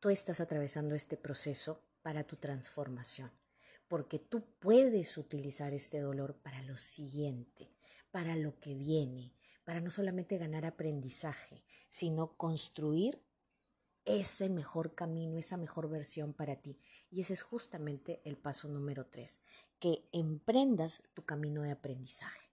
Tú 0.00 0.08
estás 0.08 0.40
atravesando 0.40 0.94
este 0.94 1.18
proceso 1.18 1.82
para 2.00 2.26
tu 2.26 2.36
transformación, 2.36 3.30
porque 3.88 4.18
tú 4.18 4.44
puedes 4.60 5.16
utilizar 5.16 5.72
este 5.72 6.00
dolor 6.00 6.36
para 6.36 6.62
lo 6.62 6.76
siguiente, 6.76 7.70
para 8.10 8.36
lo 8.36 8.60
que 8.60 8.74
viene, 8.74 9.34
para 9.64 9.80
no 9.80 9.90
solamente 9.90 10.38
ganar 10.38 10.64
aprendizaje, 10.66 11.64
sino 11.90 12.36
construir 12.36 13.22
ese 14.04 14.48
mejor 14.48 14.94
camino, 14.94 15.38
esa 15.38 15.56
mejor 15.56 15.88
versión 15.88 16.32
para 16.32 16.56
ti. 16.56 16.78
Y 17.10 17.20
ese 17.20 17.34
es 17.34 17.42
justamente 17.42 18.20
el 18.24 18.36
paso 18.36 18.68
número 18.68 19.06
tres, 19.06 19.40
que 19.78 20.08
emprendas 20.12 21.02
tu 21.14 21.24
camino 21.24 21.62
de 21.62 21.72
aprendizaje. 21.72 22.50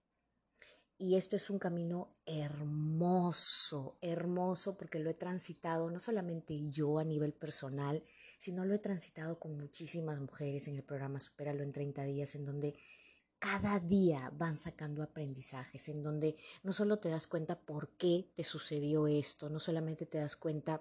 Y 0.98 1.16
esto 1.16 1.36
es 1.36 1.50
un 1.50 1.58
camino 1.58 2.16
hermoso, 2.24 3.98
hermoso, 4.00 4.78
porque 4.78 4.98
lo 4.98 5.10
he 5.10 5.14
transitado 5.14 5.90
no 5.90 6.00
solamente 6.00 6.58
yo 6.70 6.98
a 6.98 7.04
nivel 7.04 7.34
personal, 7.34 8.02
sino 8.46 8.64
lo 8.64 8.76
he 8.76 8.78
transitado 8.78 9.40
con 9.40 9.56
muchísimas 9.56 10.20
mujeres 10.20 10.68
en 10.68 10.76
el 10.76 10.84
programa 10.84 11.18
Superalo 11.18 11.64
en 11.64 11.72
30 11.72 12.04
días, 12.04 12.36
en 12.36 12.46
donde 12.46 12.76
cada 13.40 13.80
día 13.80 14.30
van 14.36 14.56
sacando 14.56 15.02
aprendizajes, 15.02 15.88
en 15.88 16.04
donde 16.04 16.36
no 16.62 16.70
solo 16.70 17.00
te 17.00 17.08
das 17.08 17.26
cuenta 17.26 17.58
por 17.58 17.88
qué 17.96 18.30
te 18.36 18.44
sucedió 18.44 19.08
esto, 19.08 19.50
no 19.50 19.58
solamente 19.58 20.06
te 20.06 20.18
das 20.18 20.36
cuenta 20.36 20.80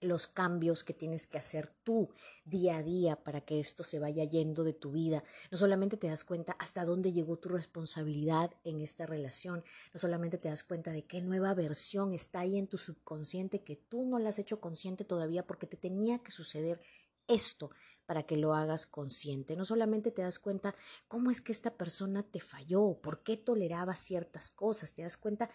los 0.00 0.26
cambios 0.26 0.84
que 0.84 0.94
tienes 0.94 1.26
que 1.26 1.38
hacer 1.38 1.68
tú 1.82 2.10
día 2.44 2.76
a 2.78 2.82
día 2.82 3.16
para 3.16 3.40
que 3.40 3.60
esto 3.60 3.82
se 3.82 3.98
vaya 3.98 4.24
yendo 4.24 4.64
de 4.64 4.72
tu 4.72 4.92
vida. 4.92 5.24
No 5.50 5.58
solamente 5.58 5.96
te 5.96 6.08
das 6.08 6.24
cuenta 6.24 6.52
hasta 6.58 6.84
dónde 6.84 7.12
llegó 7.12 7.38
tu 7.38 7.48
responsabilidad 7.48 8.52
en 8.64 8.80
esta 8.80 9.06
relación, 9.06 9.64
no 9.92 9.98
solamente 9.98 10.38
te 10.38 10.48
das 10.48 10.64
cuenta 10.64 10.92
de 10.92 11.04
qué 11.04 11.20
nueva 11.20 11.54
versión 11.54 12.12
está 12.12 12.40
ahí 12.40 12.58
en 12.58 12.68
tu 12.68 12.78
subconsciente 12.78 13.62
que 13.62 13.76
tú 13.76 14.06
no 14.06 14.18
la 14.18 14.30
has 14.30 14.38
hecho 14.38 14.60
consciente 14.60 15.04
todavía 15.04 15.46
porque 15.46 15.66
te 15.66 15.76
tenía 15.76 16.18
que 16.20 16.30
suceder 16.30 16.80
esto 17.28 17.70
para 18.06 18.22
que 18.22 18.38
lo 18.38 18.54
hagas 18.54 18.86
consciente. 18.86 19.54
No 19.54 19.66
solamente 19.66 20.10
te 20.10 20.22
das 20.22 20.38
cuenta 20.38 20.74
cómo 21.08 21.30
es 21.30 21.42
que 21.42 21.52
esta 21.52 21.76
persona 21.76 22.22
te 22.22 22.40
falló, 22.40 22.98
por 23.02 23.22
qué 23.22 23.36
toleraba 23.36 23.94
ciertas 23.94 24.50
cosas, 24.50 24.94
te 24.94 25.02
das 25.02 25.18
cuenta 25.18 25.50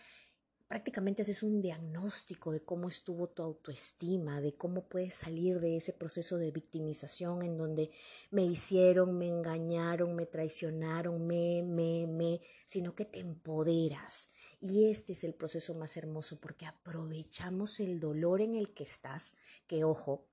prácticamente 0.67 1.22
haces 1.22 1.43
un 1.43 1.62
diagnóstico 1.62 2.51
de 2.51 2.63
cómo 2.63 2.88
estuvo 2.88 3.29
tu 3.29 3.43
autoestima, 3.43 4.41
de 4.41 4.55
cómo 4.55 4.88
puedes 4.88 5.13
salir 5.13 5.60
de 5.60 5.77
ese 5.77 5.93
proceso 5.93 6.38
de 6.38 6.51
victimización 6.51 7.43
en 7.43 7.58
donde 7.58 7.91
me 8.32 8.43
hicieron, 8.43 9.17
me 9.17 9.27
engañaron, 9.27 10.15
me 10.15 10.25
traicionaron, 10.25 11.25
me, 11.27 11.63
me, 11.63 12.08
me, 12.08 12.41
sino 12.65 12.96
que 12.96 13.05
te 13.05 13.20
empoderas. 13.20 14.29
Y 14.60 14.89
este 14.89 15.13
es 15.13 15.24
el 15.24 15.34
proceso 15.34 15.75
más 15.75 15.98
hermoso 15.98 16.39
porque 16.39 16.65
aprovechamos 16.65 17.79
el 17.79 18.00
dolor 18.00 18.41
en 18.41 18.55
el 18.55 18.74
que 18.74 18.84
estás, 18.84 19.34
que 19.67 19.84
ojo, 19.84 20.27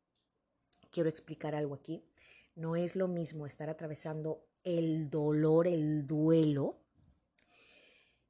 quiero 0.90 1.08
explicar 1.08 1.54
algo 1.54 1.75
aquí, 1.75 2.04
no 2.54 2.76
es 2.76 2.96
lo 2.96 3.08
mismo 3.08 3.46
estar 3.46 3.70
atravesando 3.70 4.46
el 4.64 5.10
dolor, 5.10 5.66
el 5.66 6.06
duelo, 6.06 6.80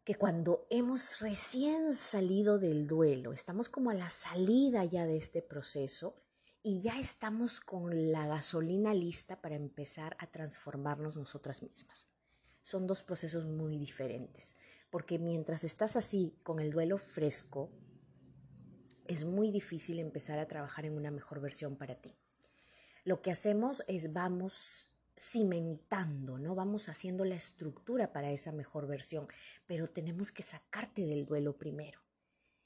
que 0.04 0.14
cuando 0.14 0.66
hemos 0.70 1.20
recién 1.20 1.94
salido 1.94 2.58
del 2.58 2.86
duelo, 2.86 3.32
estamos 3.32 3.68
como 3.68 3.90
a 3.90 3.94
la 3.94 4.10
salida 4.10 4.84
ya 4.84 5.06
de 5.06 5.16
este 5.16 5.42
proceso 5.42 6.16
y 6.62 6.80
ya 6.80 6.98
estamos 6.98 7.60
con 7.60 8.12
la 8.12 8.26
gasolina 8.26 8.94
lista 8.94 9.40
para 9.40 9.54
empezar 9.54 10.16
a 10.18 10.26
transformarnos 10.26 11.16
nosotras 11.16 11.62
mismas. 11.62 12.08
Son 12.62 12.86
dos 12.86 13.02
procesos 13.02 13.46
muy 13.46 13.78
diferentes, 13.78 14.56
porque 14.90 15.18
mientras 15.18 15.64
estás 15.64 15.96
así 15.96 16.34
con 16.42 16.60
el 16.60 16.70
duelo 16.70 16.98
fresco, 16.98 17.70
es 19.06 19.24
muy 19.24 19.50
difícil 19.50 19.98
empezar 19.98 20.38
a 20.38 20.48
trabajar 20.48 20.84
en 20.84 20.96
una 20.96 21.10
mejor 21.10 21.40
versión 21.40 21.76
para 21.76 21.96
ti. 21.96 22.14
Lo 23.04 23.22
que 23.22 23.30
hacemos 23.30 23.82
es 23.88 24.12
vamos 24.12 24.89
cimentando, 25.20 26.38
¿no? 26.38 26.54
Vamos 26.54 26.88
haciendo 26.88 27.26
la 27.26 27.34
estructura 27.34 28.10
para 28.10 28.30
esa 28.30 28.52
mejor 28.52 28.86
versión, 28.86 29.26
pero 29.66 29.90
tenemos 29.90 30.32
que 30.32 30.42
sacarte 30.42 31.04
del 31.04 31.26
duelo 31.26 31.58
primero. 31.58 32.00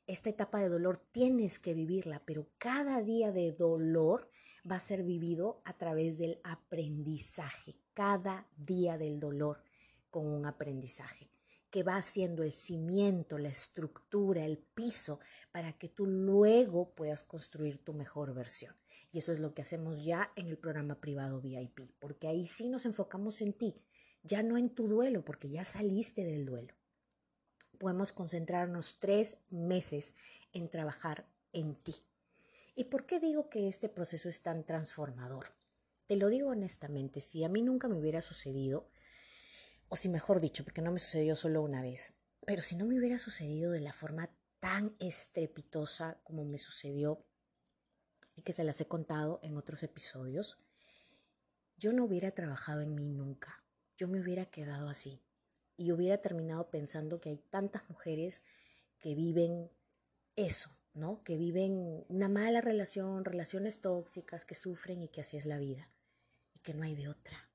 Esta 0.06 0.30
etapa 0.30 0.60
de 0.60 0.68
dolor 0.68 0.98
tienes 0.98 1.58
que 1.58 1.74
vivirla, 1.74 2.22
pero 2.24 2.46
cada 2.58 3.02
día 3.02 3.32
de 3.32 3.50
dolor 3.50 4.28
va 4.70 4.76
a 4.76 4.80
ser 4.80 5.02
vivido 5.02 5.62
a 5.64 5.76
través 5.76 6.18
del 6.18 6.40
aprendizaje, 6.44 7.74
cada 7.92 8.46
día 8.56 8.98
del 8.98 9.18
dolor 9.18 9.64
con 10.10 10.26
un 10.26 10.46
aprendizaje 10.46 11.28
que 11.70 11.82
va 11.82 11.96
haciendo 11.96 12.44
el 12.44 12.52
cimiento, 12.52 13.36
la 13.36 13.48
estructura, 13.48 14.44
el 14.44 14.58
piso, 14.58 15.18
para 15.50 15.72
que 15.72 15.88
tú 15.88 16.06
luego 16.06 16.94
puedas 16.94 17.24
construir 17.24 17.82
tu 17.82 17.94
mejor 17.94 18.32
versión. 18.32 18.76
Y 19.14 19.18
eso 19.18 19.30
es 19.30 19.38
lo 19.38 19.54
que 19.54 19.62
hacemos 19.62 20.04
ya 20.04 20.32
en 20.34 20.48
el 20.48 20.58
programa 20.58 21.00
privado 21.00 21.40
VIP, 21.40 21.92
porque 22.00 22.26
ahí 22.26 22.48
sí 22.48 22.68
nos 22.68 22.84
enfocamos 22.84 23.42
en 23.42 23.52
ti, 23.52 23.72
ya 24.24 24.42
no 24.42 24.58
en 24.58 24.74
tu 24.74 24.88
duelo, 24.88 25.24
porque 25.24 25.48
ya 25.48 25.64
saliste 25.64 26.24
del 26.24 26.44
duelo. 26.44 26.74
Podemos 27.78 28.12
concentrarnos 28.12 28.98
tres 28.98 29.38
meses 29.50 30.16
en 30.52 30.68
trabajar 30.68 31.28
en 31.52 31.76
ti. 31.76 31.94
¿Y 32.74 32.84
por 32.84 33.06
qué 33.06 33.20
digo 33.20 33.48
que 33.48 33.68
este 33.68 33.88
proceso 33.88 34.28
es 34.28 34.42
tan 34.42 34.64
transformador? 34.64 35.46
Te 36.08 36.16
lo 36.16 36.26
digo 36.26 36.48
honestamente, 36.48 37.20
si 37.20 37.44
a 37.44 37.48
mí 37.48 37.62
nunca 37.62 37.86
me 37.86 37.96
hubiera 37.96 38.20
sucedido, 38.20 38.90
o 39.88 39.94
si 39.94 40.08
mejor 40.08 40.40
dicho, 40.40 40.64
porque 40.64 40.82
no 40.82 40.90
me 40.90 40.98
sucedió 40.98 41.36
solo 41.36 41.62
una 41.62 41.82
vez, 41.82 42.14
pero 42.44 42.62
si 42.62 42.74
no 42.74 42.84
me 42.84 42.98
hubiera 42.98 43.18
sucedido 43.18 43.70
de 43.70 43.80
la 43.80 43.92
forma 43.92 44.36
tan 44.58 44.96
estrepitosa 44.98 46.18
como 46.24 46.44
me 46.44 46.58
sucedió, 46.58 47.24
y 48.36 48.42
que 48.42 48.52
se 48.52 48.64
las 48.64 48.80
he 48.80 48.86
contado 48.86 49.40
en 49.42 49.56
otros 49.56 49.82
episodios, 49.82 50.58
yo 51.76 51.92
no 51.92 52.04
hubiera 52.04 52.30
trabajado 52.32 52.80
en 52.80 52.94
mí 52.94 53.08
nunca. 53.08 53.64
Yo 53.96 54.08
me 54.08 54.20
hubiera 54.20 54.46
quedado 54.46 54.88
así 54.88 55.22
y 55.76 55.92
hubiera 55.92 56.18
terminado 56.18 56.70
pensando 56.70 57.20
que 57.20 57.30
hay 57.30 57.38
tantas 57.38 57.88
mujeres 57.88 58.44
que 59.00 59.14
viven 59.14 59.70
eso, 60.36 60.70
¿no? 60.94 61.22
Que 61.22 61.36
viven 61.36 62.04
una 62.08 62.28
mala 62.28 62.60
relación, 62.60 63.24
relaciones 63.24 63.80
tóxicas, 63.80 64.44
que 64.44 64.54
sufren 64.54 65.02
y 65.02 65.08
que 65.08 65.20
así 65.20 65.36
es 65.36 65.46
la 65.46 65.58
vida 65.58 65.90
y 66.54 66.60
que 66.60 66.74
no 66.74 66.84
hay 66.84 66.94
de 66.94 67.08
otra. 67.08 67.50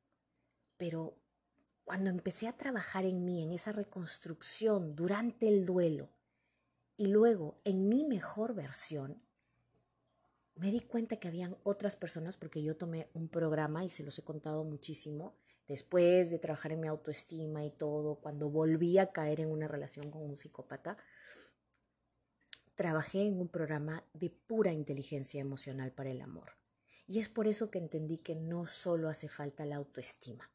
Pero 0.77 1.17
cuando 1.83 2.09
empecé 2.09 2.47
a 2.47 2.57
trabajar 2.57 3.05
en 3.05 3.25
mí, 3.25 3.41
en 3.41 3.51
esa 3.51 3.71
reconstrucción 3.71 4.95
durante 4.95 5.47
el 5.47 5.65
duelo 5.65 6.09
y 6.95 7.07
luego 7.07 7.59
en 7.63 7.89
mi 7.89 8.05
mejor 8.05 8.53
versión, 8.53 9.23
me 10.59 10.71
di 10.71 10.81
cuenta 10.81 11.17
que 11.17 11.29
habían 11.29 11.57
otras 11.63 11.95
personas, 11.95 12.35
porque 12.35 12.61
yo 12.61 12.75
tomé 12.75 13.09
un 13.13 13.29
programa 13.29 13.85
y 13.85 13.89
se 13.89 14.03
los 14.03 14.19
he 14.19 14.23
contado 14.23 14.65
muchísimo, 14.65 15.35
después 15.67 16.31
de 16.31 16.39
trabajar 16.39 16.73
en 16.73 16.81
mi 16.81 16.87
autoestima 16.87 17.63
y 17.63 17.71
todo, 17.71 18.15
cuando 18.15 18.49
volví 18.49 18.97
a 18.97 19.11
caer 19.11 19.39
en 19.39 19.51
una 19.51 19.69
relación 19.69 20.11
con 20.11 20.21
un 20.23 20.35
psicópata, 20.35 20.97
trabajé 22.75 23.25
en 23.25 23.39
un 23.39 23.47
programa 23.47 24.03
de 24.13 24.29
pura 24.29 24.73
inteligencia 24.73 25.39
emocional 25.39 25.91
para 25.93 26.11
el 26.11 26.21
amor. 26.21 26.53
Y 27.07 27.19
es 27.19 27.29
por 27.29 27.47
eso 27.47 27.71
que 27.71 27.79
entendí 27.79 28.17
que 28.17 28.35
no 28.35 28.65
solo 28.65 29.09
hace 29.09 29.29
falta 29.29 29.65
la 29.65 29.77
autoestima, 29.77 30.51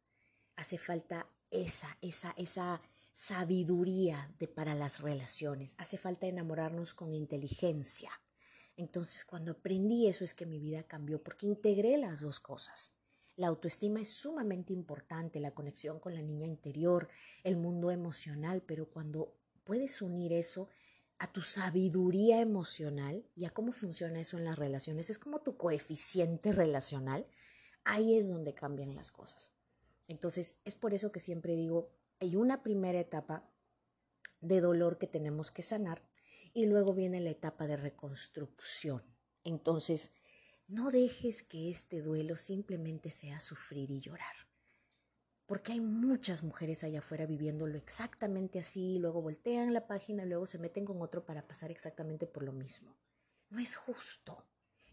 hace 0.57 0.77
falta 0.77 1.27
esa, 1.51 1.97
esa, 2.03 2.35
esa 2.37 2.83
sabiduría 3.15 4.35
de 4.39 4.49
para 4.49 4.75
las 4.75 5.01
relaciones, 5.01 5.75
hace 5.79 5.97
falta 5.97 6.27
enamorarnos 6.27 6.93
con 6.93 7.15
inteligencia. 7.15 8.11
Entonces, 8.77 9.25
cuando 9.25 9.53
aprendí 9.53 10.07
eso 10.09 10.25
es 10.25 10.35
que 10.35 10.47
mi 10.47 10.59
vida 10.59 10.83
cambió 10.83 11.23
porque 11.23 11.47
integré 11.47 11.97
las 11.97 12.21
dos 12.21 12.41
cosas. 12.41 12.95
La 13.37 13.49
autoestima 13.49 14.01
es 14.01 14.11
sumamente 14.11 14.73
importante, 14.73 15.41
la 15.41 15.55
conexión 15.55 15.99
con 15.99 16.15
la 16.15 16.23
niña 16.23 16.47
interior, 16.47 17.09
el 17.43 17.57
mundo 17.57 17.91
emocional, 17.91 18.63
pero 18.63 18.89
cuando 18.89 19.35
puedes 19.65 20.03
unir 20.03 20.33
eso 20.33 20.69
a 21.19 21.33
tu 21.33 21.43
sabiduría 21.43 22.41
emocional 22.41 23.25
y 23.35 23.45
a 23.45 23.51
cómo 23.51 23.73
funciona 23.73 24.21
eso 24.21 24.39
en 24.39 24.45
las 24.45 24.59
relaciones, 24.59 25.11
es 25.11 25.19
como 25.19 25.41
tu 25.41 25.57
coeficiente 25.57 26.53
relacional, 26.53 27.27
ahí 27.85 28.17
es 28.17 28.29
donde 28.29 28.55
cambian 28.55 28.95
las 28.95 29.11
cosas. 29.11 29.53
Entonces, 30.07 30.59
es 30.65 30.75
por 30.75 30.95
eso 30.95 31.13
que 31.13 31.21
siempre 31.21 31.57
digo, 31.57 31.91
hay 32.21 32.37
una 32.37 32.63
primera 32.63 33.01
etapa 33.01 33.49
de 34.41 34.61
dolor 34.61 34.99
que 34.99 35.07
tenemos 35.07 35.51
que 35.51 35.63
sanar 35.63 36.03
y 36.55 36.67
luego 36.67 36.95
viene 36.95 37.21
la 37.21 37.31
etapa 37.31 37.67
de 37.67 37.77
reconstrucción. 37.77 39.03
Entonces, 39.43 40.15
no 40.69 40.91
dejes 40.91 41.43
que 41.43 41.69
este 41.69 42.01
duelo 42.01 42.37
simplemente 42.37 43.11
sea 43.11 43.41
sufrir 43.41 43.91
y 43.91 44.01
llorar. 44.01 44.35
Porque 45.47 45.73
hay 45.73 45.81
muchas 45.81 46.43
mujeres 46.43 46.85
allá 46.85 47.01
afuera 47.01 47.27
viviéndolo 47.27 47.77
exactamente 47.77 48.59
así, 48.59 48.99
luego 48.99 49.21
voltean 49.21 49.75
la 49.75 49.87
página, 49.87 50.25
luego 50.25 50.47
se 50.47 50.59
meten 50.59 50.87
con 50.87 51.03
otro 51.03 51.27
para 51.27 51.47
pasar 51.47 51.71
exactamente 51.71 52.27
por 52.27 52.45
lo 52.45 52.53
mismo. 52.53 52.97
No 53.51 53.59
es 53.59 53.77
justo. 53.77 54.37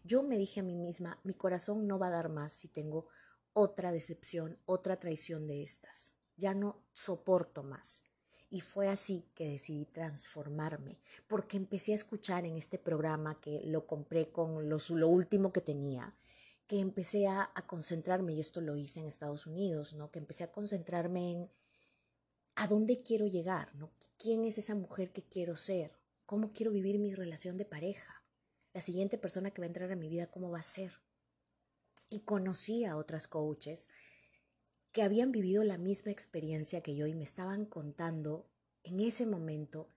Yo 0.04 0.22
me 0.22 0.36
dije 0.36 0.60
a 0.60 0.64
mí 0.64 0.74
misma, 0.74 1.20
mi 1.22 1.32
corazón 1.32 1.86
no 1.86 1.98
va 1.98 2.08
a 2.08 2.10
dar 2.10 2.28
más 2.28 2.52
si 2.52 2.68
tengo 2.68 3.06
otra 3.54 3.92
decepción, 3.92 4.58
otra 4.66 4.98
traición 4.98 5.46
de 5.46 5.62
estas. 5.62 6.16
Ya 6.36 6.54
no 6.54 6.82
soporto 6.92 7.62
más. 7.62 8.02
Y 8.52 8.60
fue 8.60 8.90
así 8.90 9.24
que 9.34 9.48
decidí 9.48 9.86
transformarme, 9.86 10.98
porque 11.26 11.56
empecé 11.56 11.92
a 11.92 11.94
escuchar 11.94 12.44
en 12.44 12.58
este 12.58 12.76
programa 12.76 13.40
que 13.40 13.62
lo 13.64 13.86
compré 13.86 14.30
con 14.30 14.68
lo 14.68 15.08
último 15.08 15.54
que 15.54 15.62
tenía, 15.62 16.14
que 16.66 16.78
empecé 16.78 17.26
a, 17.26 17.50
a, 17.54 17.66
concentrarme, 17.66 18.34
y 18.34 18.40
esto 18.40 18.60
lo 18.60 18.76
hice 18.76 19.00
en 19.00 19.06
Estados 19.06 19.46
Unidos, 19.46 19.94
¿no? 19.94 20.10
que 20.10 20.18
empecé 20.18 20.44
a 20.44 20.52
concentrarme 20.52 21.30
en 21.30 21.50
a 22.54 22.68
dónde 22.68 23.02
quiero 23.02 23.26
llegar, 23.26 23.74
¿no? 23.74 23.90
quién 24.18 24.44
es 24.44 24.58
esa 24.58 24.74
mujer 24.74 25.12
que 25.12 25.22
quiero 25.22 25.56
ser, 25.56 25.98
cómo 26.26 26.52
quiero 26.52 26.72
vivir 26.72 26.98
mi 26.98 27.14
relación 27.14 27.56
de 27.56 27.64
pareja, 27.64 28.22
la 28.74 28.82
siguiente 28.82 29.16
persona 29.16 29.50
que 29.50 29.62
va 29.62 29.64
a 29.64 29.68
entrar 29.68 29.90
a 29.90 29.96
mi 29.96 30.10
vida, 30.10 30.30
cómo 30.30 30.50
va 30.50 30.58
a 30.58 30.62
ser. 30.62 31.00
Y 32.10 32.20
conocí 32.20 32.84
a 32.84 32.98
otras 32.98 33.28
coaches 33.28 33.88
que 34.92 35.02
habían 35.02 35.32
vivido 35.32 35.64
la 35.64 35.78
misma 35.78 36.12
experiencia 36.12 36.82
que 36.82 36.94
yo 36.94 37.06
y 37.06 37.14
me 37.14 37.24
estaban 37.24 37.64
contando 37.64 38.46
en 38.84 39.00
ese 39.00 39.26
momento 39.26 39.88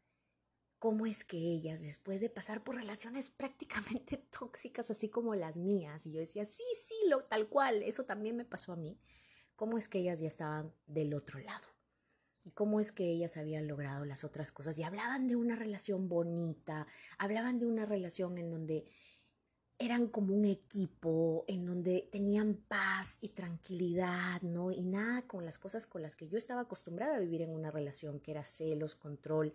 cómo 0.79 1.05
es 1.05 1.23
que 1.23 1.37
ellas, 1.37 1.81
después 1.81 2.21
de 2.21 2.29
pasar 2.29 2.63
por 2.63 2.75
relaciones 2.75 3.29
prácticamente 3.29 4.17
tóxicas, 4.39 4.89
así 4.89 5.09
como 5.09 5.35
las 5.35 5.57
mías, 5.57 6.05
y 6.05 6.11
yo 6.11 6.19
decía, 6.19 6.45
sí, 6.45 6.63
sí, 6.75 6.95
lo, 7.09 7.23
tal 7.23 7.49
cual, 7.49 7.81
eso 7.83 8.05
también 8.05 8.37
me 8.37 8.45
pasó 8.45 8.73
a 8.73 8.77
mí, 8.77 8.99
cómo 9.55 9.77
es 9.77 9.87
que 9.87 9.99
ellas 9.99 10.19
ya 10.19 10.27
estaban 10.27 10.73
del 10.85 11.13
otro 11.13 11.39
lado. 11.39 11.65
Y 12.43 12.51
cómo 12.51 12.79
es 12.79 12.91
que 12.91 13.09
ellas 13.09 13.37
habían 13.37 13.67
logrado 13.67 14.05
las 14.05 14.23
otras 14.23 14.51
cosas. 14.51 14.77
Y 14.77 14.83
hablaban 14.83 15.25
de 15.25 15.35
una 15.35 15.55
relación 15.55 16.07
bonita, 16.07 16.85
hablaban 17.17 17.57
de 17.57 17.65
una 17.65 17.87
relación 17.87 18.37
en 18.37 18.51
donde 18.51 18.85
eran 19.77 20.07
como 20.07 20.33
un 20.33 20.45
equipo 20.45 21.43
en 21.47 21.65
donde 21.65 22.07
tenían 22.11 22.55
paz 22.55 23.17
y 23.21 23.29
tranquilidad, 23.29 24.41
¿no? 24.41 24.71
Y 24.71 24.83
nada 24.83 25.23
con 25.23 25.43
las 25.43 25.59
cosas 25.59 25.85
con 25.85 26.01
las 26.01 26.15
que 26.15 26.27
yo 26.27 26.37
estaba 26.37 26.61
acostumbrada 26.61 27.17
a 27.17 27.19
vivir 27.19 27.41
en 27.41 27.49
una 27.49 27.71
relación, 27.71 28.19
que 28.19 28.31
era 28.31 28.43
celos, 28.43 28.95
control, 28.95 29.53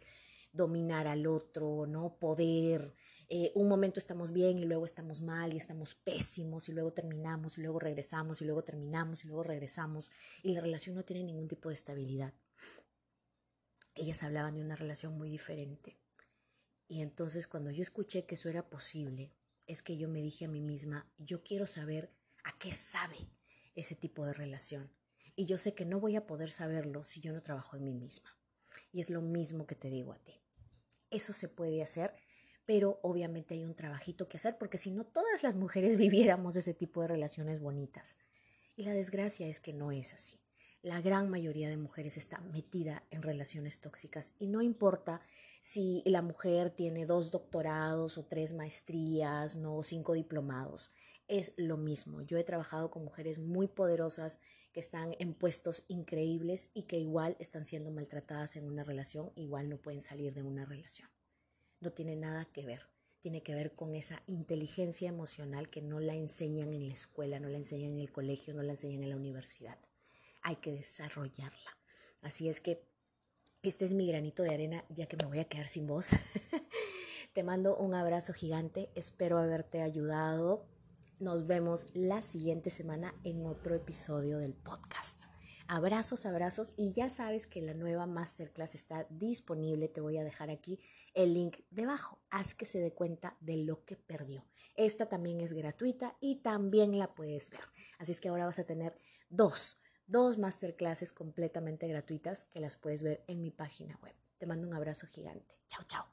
dominar 0.53 1.07
al 1.07 1.27
otro, 1.27 1.87
¿no? 1.87 2.17
Poder. 2.17 2.95
Eh, 3.29 3.53
un 3.55 3.69
momento 3.69 3.99
estamos 3.99 4.33
bien 4.33 4.59
y 4.59 4.65
luego 4.65 4.85
estamos 4.85 5.23
mal 5.23 5.55
y 5.55 5.57
estamos 5.57 5.95
pésimos 5.95 6.69
y 6.69 6.73
luego 6.73 6.93
terminamos 6.93 7.57
y 7.57 7.63
luego 7.63 7.79
regresamos 7.79 8.43
y 8.43 8.45
luego 8.45 8.63
terminamos 8.63 9.25
y 9.25 9.29
luego 9.29 9.45
regresamos 9.45 10.11
y 10.43 10.53
la 10.53 10.61
relación 10.61 10.97
no 10.97 11.05
tiene 11.05 11.23
ningún 11.25 11.49
tipo 11.49 11.69
de 11.69 11.75
estabilidad. 11.75 12.35
Ellas 13.95 14.23
hablaban 14.23 14.55
de 14.55 14.61
una 14.61 14.77
relación 14.77 15.17
muy 15.17 15.31
diferente. 15.31 15.97
Y 16.89 17.03
entonces 17.03 17.47
cuando 17.47 17.71
yo 17.71 17.83
escuché 17.83 18.25
que 18.25 18.35
eso 18.35 18.49
era 18.49 18.69
posible, 18.69 19.33
es 19.71 19.83
que 19.83 19.97
yo 19.97 20.09
me 20.09 20.21
dije 20.21 20.47
a 20.47 20.49
mí 20.49 20.61
misma, 20.61 21.09
yo 21.17 21.45
quiero 21.45 21.65
saber 21.65 22.13
a 22.43 22.59
qué 22.59 22.73
sabe 22.73 23.17
ese 23.77 23.95
tipo 23.95 24.27
de 24.27 24.33
relación. 24.33 24.91
Y 25.37 25.47
yo 25.47 25.59
sé 25.59 25.75
que 25.75 25.85
no 25.85 26.01
voy 26.01 26.17
a 26.17 26.27
poder 26.27 26.51
saberlo 26.51 27.05
si 27.05 27.21
yo 27.21 27.33
no 27.33 27.41
trabajo 27.41 27.77
en 27.77 27.85
mí 27.85 27.95
misma. 27.95 28.37
Y 28.93 29.01
es 29.01 29.11
lo 29.11 29.23
mismo 29.23 29.67
que 29.67 29.77
te 29.77 29.89
digo 29.89 30.13
a 30.13 30.19
ti. 30.19 30.33
Eso 31.11 31.33
se 31.33 31.49
puede 31.49 31.83
hacer, 31.83 32.17
pero 32.67 32.99
obviamente 33.03 33.55
hay 33.55 33.65
un 33.65 33.77
trabajito 33.77 34.29
que 34.29 34.39
hacer 34.39 34.59
porque 34.59 34.77
si 34.77 34.91
no 34.91 35.07
todas 35.07 35.45
las 35.45 35.55
mujeres 35.55 35.97
viviéramos 35.97 36.57
ese 36.57 36.75
tipo 36.75 37.03
de 37.03 37.09
relaciones 37.09 37.61
bonitas. 37.61 38.19
Y 38.77 38.83
la 38.83 38.93
desgracia 38.93 39.47
es 39.47 39.61
que 39.61 39.73
no 39.73 39.93
es 39.93 40.15
así. 40.15 40.41
La 40.83 41.03
gran 41.03 41.29
mayoría 41.29 41.69
de 41.69 41.77
mujeres 41.77 42.17
está 42.17 42.41
metida 42.41 43.05
en 43.11 43.21
relaciones 43.21 43.81
tóxicas 43.81 44.33
y 44.39 44.47
no 44.47 44.63
importa 44.63 45.21
si 45.61 46.03
la 46.07 46.23
mujer 46.23 46.71
tiene 46.71 47.05
dos 47.05 47.31
doctorados 47.31 48.17
o 48.17 48.25
tres 48.25 48.55
maestrías, 48.55 49.57
no 49.57 49.77
o 49.77 49.83
cinco 49.83 50.15
diplomados. 50.15 50.91
Es 51.29 51.53
lo 51.59 51.77
mismo. 51.77 52.23
Yo 52.23 52.39
he 52.39 52.45
trabajado 52.45 52.91
con 52.91 53.05
mujeres 53.05 53.39
muy 53.39 53.69
poderosas 53.69 54.41
que 54.73 54.81
están 54.81 55.15
en 55.19 55.35
puestos 55.35 55.85
increíbles 55.89 56.71
y 56.73 56.85
que 56.85 56.99
igual 56.99 57.37
están 57.41 57.67
siendo 57.67 57.91
maltratadas 57.91 58.57
en 58.57 58.65
una 58.65 58.83
relación, 58.83 59.33
igual 59.37 59.69
no 59.69 59.77
pueden 59.77 60.01
salir 60.01 60.33
de 60.33 60.45
una 60.45 60.65
relación. 60.65 61.11
No 61.81 61.93
tiene 61.93 62.17
nada 62.17 62.47
que 62.47 62.65
ver. 62.65 62.87
Tiene 63.21 63.43
que 63.43 63.55
ver 63.55 63.75
con 63.75 63.95
esa 63.95 64.23
inteligencia 64.27 65.11
emocional 65.11 65.69
que 65.69 65.83
no 65.83 66.01
la 66.01 66.15
enseñan 66.15 66.73
en 66.73 66.89
la 66.89 66.95
escuela, 66.95 67.39
no 67.39 67.51
la 67.51 67.59
enseñan 67.59 67.91
en 67.91 67.99
el 67.99 68.11
colegio, 68.11 68.55
no 68.55 68.63
la 68.63 68.73
enseñan 68.73 69.03
en 69.03 69.11
la 69.11 69.17
universidad. 69.17 69.79
Hay 70.43 70.57
que 70.57 70.73
desarrollarla. 70.73 71.79
Así 72.23 72.49
es 72.49 72.61
que 72.61 72.87
este 73.63 73.85
es 73.85 73.93
mi 73.93 74.07
granito 74.07 74.43
de 74.43 74.55
arena, 74.55 74.85
ya 74.89 75.07
que 75.07 75.17
me 75.17 75.27
voy 75.27 75.39
a 75.39 75.45
quedar 75.45 75.67
sin 75.67 75.87
voz. 75.87 76.11
Te 77.35 77.43
mando 77.43 77.77
un 77.77 77.95
abrazo 77.95 78.33
gigante, 78.33 78.91
espero 78.95 79.39
haberte 79.39 79.83
ayudado. 79.83 80.67
Nos 81.19 81.47
vemos 81.47 81.89
la 81.95 82.23
siguiente 82.23 82.71
semana 82.71 83.15
en 83.23 83.45
otro 83.45 83.75
episodio 83.75 84.39
del 84.39 84.55
podcast. 84.55 85.25
Abrazos, 85.69 86.27
abrazos 86.27 86.73
y 86.77 86.93
ya 86.93 87.09
sabes 87.09 87.47
que 87.47 87.61
la 87.61 87.75
nueva 87.75 88.07
masterclass 88.07 88.75
está 88.75 89.07
disponible. 89.11 89.89
Te 89.89 90.01
voy 90.01 90.17
a 90.17 90.25
dejar 90.25 90.51
aquí 90.51 90.81
el 91.15 91.35
link 91.35 91.59
debajo. 91.71 92.19
Haz 92.31 92.55
que 92.55 92.65
se 92.65 92.81
dé 92.81 92.93
cuenta 92.93 93.37
de 93.41 93.59
lo 93.59 93.85
que 93.85 93.97
perdió. 93.97 94.43
Esta 94.75 95.09
también 95.09 95.41
es 95.41 95.53
gratuita 95.53 96.17
y 96.21 96.37
también 96.37 96.99
la 96.99 97.15
puedes 97.15 97.51
ver. 97.51 97.61
Así 97.99 98.13
es 98.13 98.21
que 98.21 98.31
ahora 98.31 98.47
vas 98.47 98.59
a 98.59 98.65
tener 98.65 98.99
dos 99.29 99.80
dos 100.11 100.39
masterclasses 100.39 101.13
completamente 101.13 101.87
gratuitas 101.87 102.45
que 102.45 102.61
las 102.61 102.77
puedes 102.77 103.03
ver 103.03 103.23
en 103.29 103.41
mi 103.41 103.51
página 103.51 103.99
web. 104.03 104.15
Te 104.39 104.47
mando 104.47 104.67
un 104.67 104.75
abrazo 104.75 105.07
gigante. 105.07 105.55
Chao, 105.69 105.85
chao. 105.87 106.07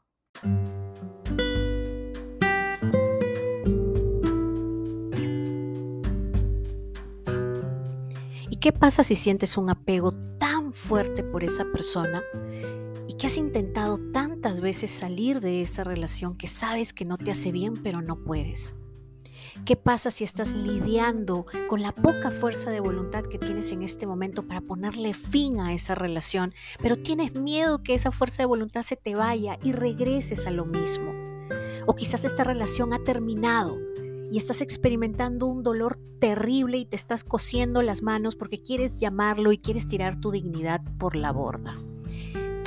¿Y 8.49 8.57
qué 8.57 8.71
pasa 8.71 9.03
si 9.03 9.15
sientes 9.15 9.57
un 9.57 9.69
apego 9.69 10.11
tan 10.11 10.73
fuerte 10.73 11.23
por 11.23 11.43
esa 11.43 11.65
persona 11.65 12.23
y 13.07 13.15
que 13.15 13.27
has 13.27 13.37
intentado 13.37 13.97
tantas 13.97 14.61
veces 14.61 14.91
salir 14.91 15.39
de 15.39 15.61
esa 15.61 15.83
relación 15.83 16.35
que 16.35 16.47
sabes 16.47 16.93
que 16.93 17.05
no 17.05 17.17
te 17.17 17.31
hace 17.31 17.51
bien 17.51 17.73
pero 17.81 18.01
no 18.01 18.23
puedes? 18.23 18.75
¿Qué 19.65 19.75
pasa 19.75 20.11
si 20.11 20.23
estás 20.23 20.53
lidiando 20.53 21.45
con 21.67 21.81
la 21.81 21.93
poca 21.93 22.31
fuerza 22.31 22.71
de 22.71 22.79
voluntad 22.79 23.23
que 23.23 23.37
tienes 23.37 23.71
en 23.71 23.83
este 23.83 24.07
momento 24.07 24.47
para 24.47 24.61
ponerle 24.61 25.13
fin 25.13 25.59
a 25.59 25.73
esa 25.73 25.95
relación, 25.95 26.53
pero 26.81 26.95
tienes 26.95 27.35
miedo 27.35 27.83
que 27.83 27.93
esa 27.93 28.11
fuerza 28.11 28.43
de 28.43 28.47
voluntad 28.47 28.81
se 28.83 28.95
te 28.95 29.15
vaya 29.15 29.57
y 29.63 29.73
regreses 29.73 30.47
a 30.47 30.51
lo 30.51 30.65
mismo? 30.65 31.13
O 31.85 31.95
quizás 31.95 32.25
esta 32.25 32.43
relación 32.43 32.93
ha 32.93 33.03
terminado 33.03 33.77
y 34.31 34.37
estás 34.37 34.61
experimentando 34.61 35.45
un 35.45 35.63
dolor 35.63 35.95
terrible 36.19 36.77
y 36.77 36.85
te 36.85 36.95
estás 36.95 37.23
cosiendo 37.23 37.81
las 37.81 38.01
manos 38.01 38.35
porque 38.35 38.61
quieres 38.61 38.99
llamarlo 38.99 39.51
y 39.51 39.57
quieres 39.57 39.87
tirar 39.87 40.19
tu 40.19 40.31
dignidad 40.31 40.81
por 40.97 41.15
la 41.15 41.31
borda. 41.31 41.75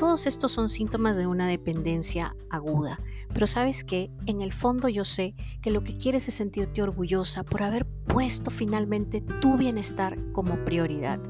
Todos 0.01 0.27
estos 0.27 0.53
son 0.53 0.71
síntomas 0.71 1.19
de 1.19 1.27
una 1.27 1.47
dependencia 1.47 2.35
aguda, 2.49 2.99
pero 3.35 3.47
sabes 3.47 3.85
que 3.85 4.11
en 4.25 4.41
el 4.41 4.55
fondo 4.55 4.89
yo 4.89 5.05
sé 5.05 5.35
que 5.61 5.71
lo 5.71 5.85
que 5.85 5.93
quieres 5.93 6.27
es 6.27 6.37
sentirte 6.37 6.81
orgullosa 6.81 7.43
por 7.43 7.63
haber 7.63 7.85
puesto 7.85 8.51
finalmente 8.51 9.21
tu 9.21 9.59
bienestar 9.59 10.17
como 10.33 10.65
prioridad. 10.65 11.21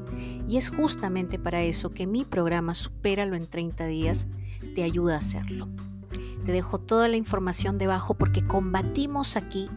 Y 0.47 0.55
es 0.55 0.69
justamente 0.69 1.37
para 1.37 1.61
eso 1.63 1.89
que 1.89 2.07
mi 2.07 2.23
programa 2.23 2.73
Supéralo 2.73 3.35
en 3.35 3.45
30 3.45 3.87
días 3.87 4.29
te 4.73 4.83
ayuda 4.83 5.15
a 5.15 5.17
hacerlo. 5.17 5.67
Te 6.45 6.53
dejo 6.53 6.79
toda 6.79 7.09
la 7.09 7.17
información 7.17 7.77
debajo 7.77 8.13
porque 8.13 8.41
combatimos 8.41 9.35
aquí 9.35 9.69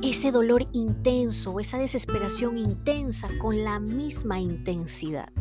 ese 0.00 0.30
dolor 0.30 0.64
intenso, 0.72 1.58
esa 1.58 1.78
desesperación 1.78 2.56
intensa 2.56 3.28
con 3.40 3.64
la 3.64 3.80
misma 3.80 4.38
intensidad, 4.38 5.32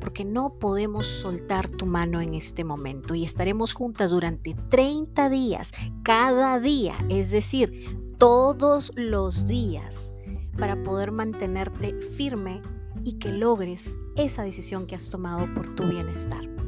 porque 0.00 0.24
no 0.24 0.58
podemos 0.58 1.06
soltar 1.06 1.68
tu 1.68 1.86
mano 1.86 2.20
en 2.20 2.34
este 2.34 2.64
momento 2.64 3.14
y 3.14 3.24
estaremos 3.24 3.72
juntas 3.72 4.10
durante 4.10 4.54
30 4.70 5.28
días, 5.28 5.72
cada 6.02 6.60
día, 6.60 6.94
es 7.08 7.30
decir, 7.30 8.06
todos 8.18 8.92
los 8.96 9.46
días, 9.46 10.12
para 10.56 10.82
poder 10.82 11.12
mantenerte 11.12 11.94
firme 12.00 12.62
y 13.04 13.14
que 13.14 13.32
logres 13.32 13.98
esa 14.16 14.42
decisión 14.42 14.86
que 14.86 14.96
has 14.96 15.08
tomado 15.08 15.52
por 15.54 15.74
tu 15.74 15.84
bienestar. 15.84 16.67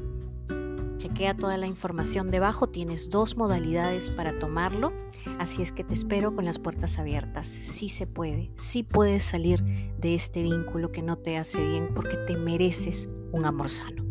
Chequea 1.01 1.35
toda 1.35 1.57
la 1.57 1.67
información 1.67 2.31
debajo, 2.31 2.69
tienes 2.69 3.09
dos 3.09 3.35
modalidades 3.35 4.11
para 4.11 4.39
tomarlo, 4.39 4.93
así 5.39 5.63
es 5.63 5.73
que 5.73 5.83
te 5.83 5.95
espero 5.95 6.35
con 6.35 6.45
las 6.45 6.59
puertas 6.59 6.99
abiertas. 6.99 7.47
Sí 7.47 7.89
se 7.89 8.07
puede, 8.07 8.51
sí 8.55 8.83
puedes 8.83 9.25
salir 9.25 9.65
de 9.99 10.15
este 10.15 10.43
vínculo 10.43 10.93
que 10.93 11.01
no 11.01 11.17
te 11.17 11.39
hace 11.39 11.67
bien 11.67 11.89
porque 11.95 12.19
te 12.19 12.37
mereces 12.37 13.09
un 13.33 13.47
amor 13.47 13.71
sano. 13.71 14.10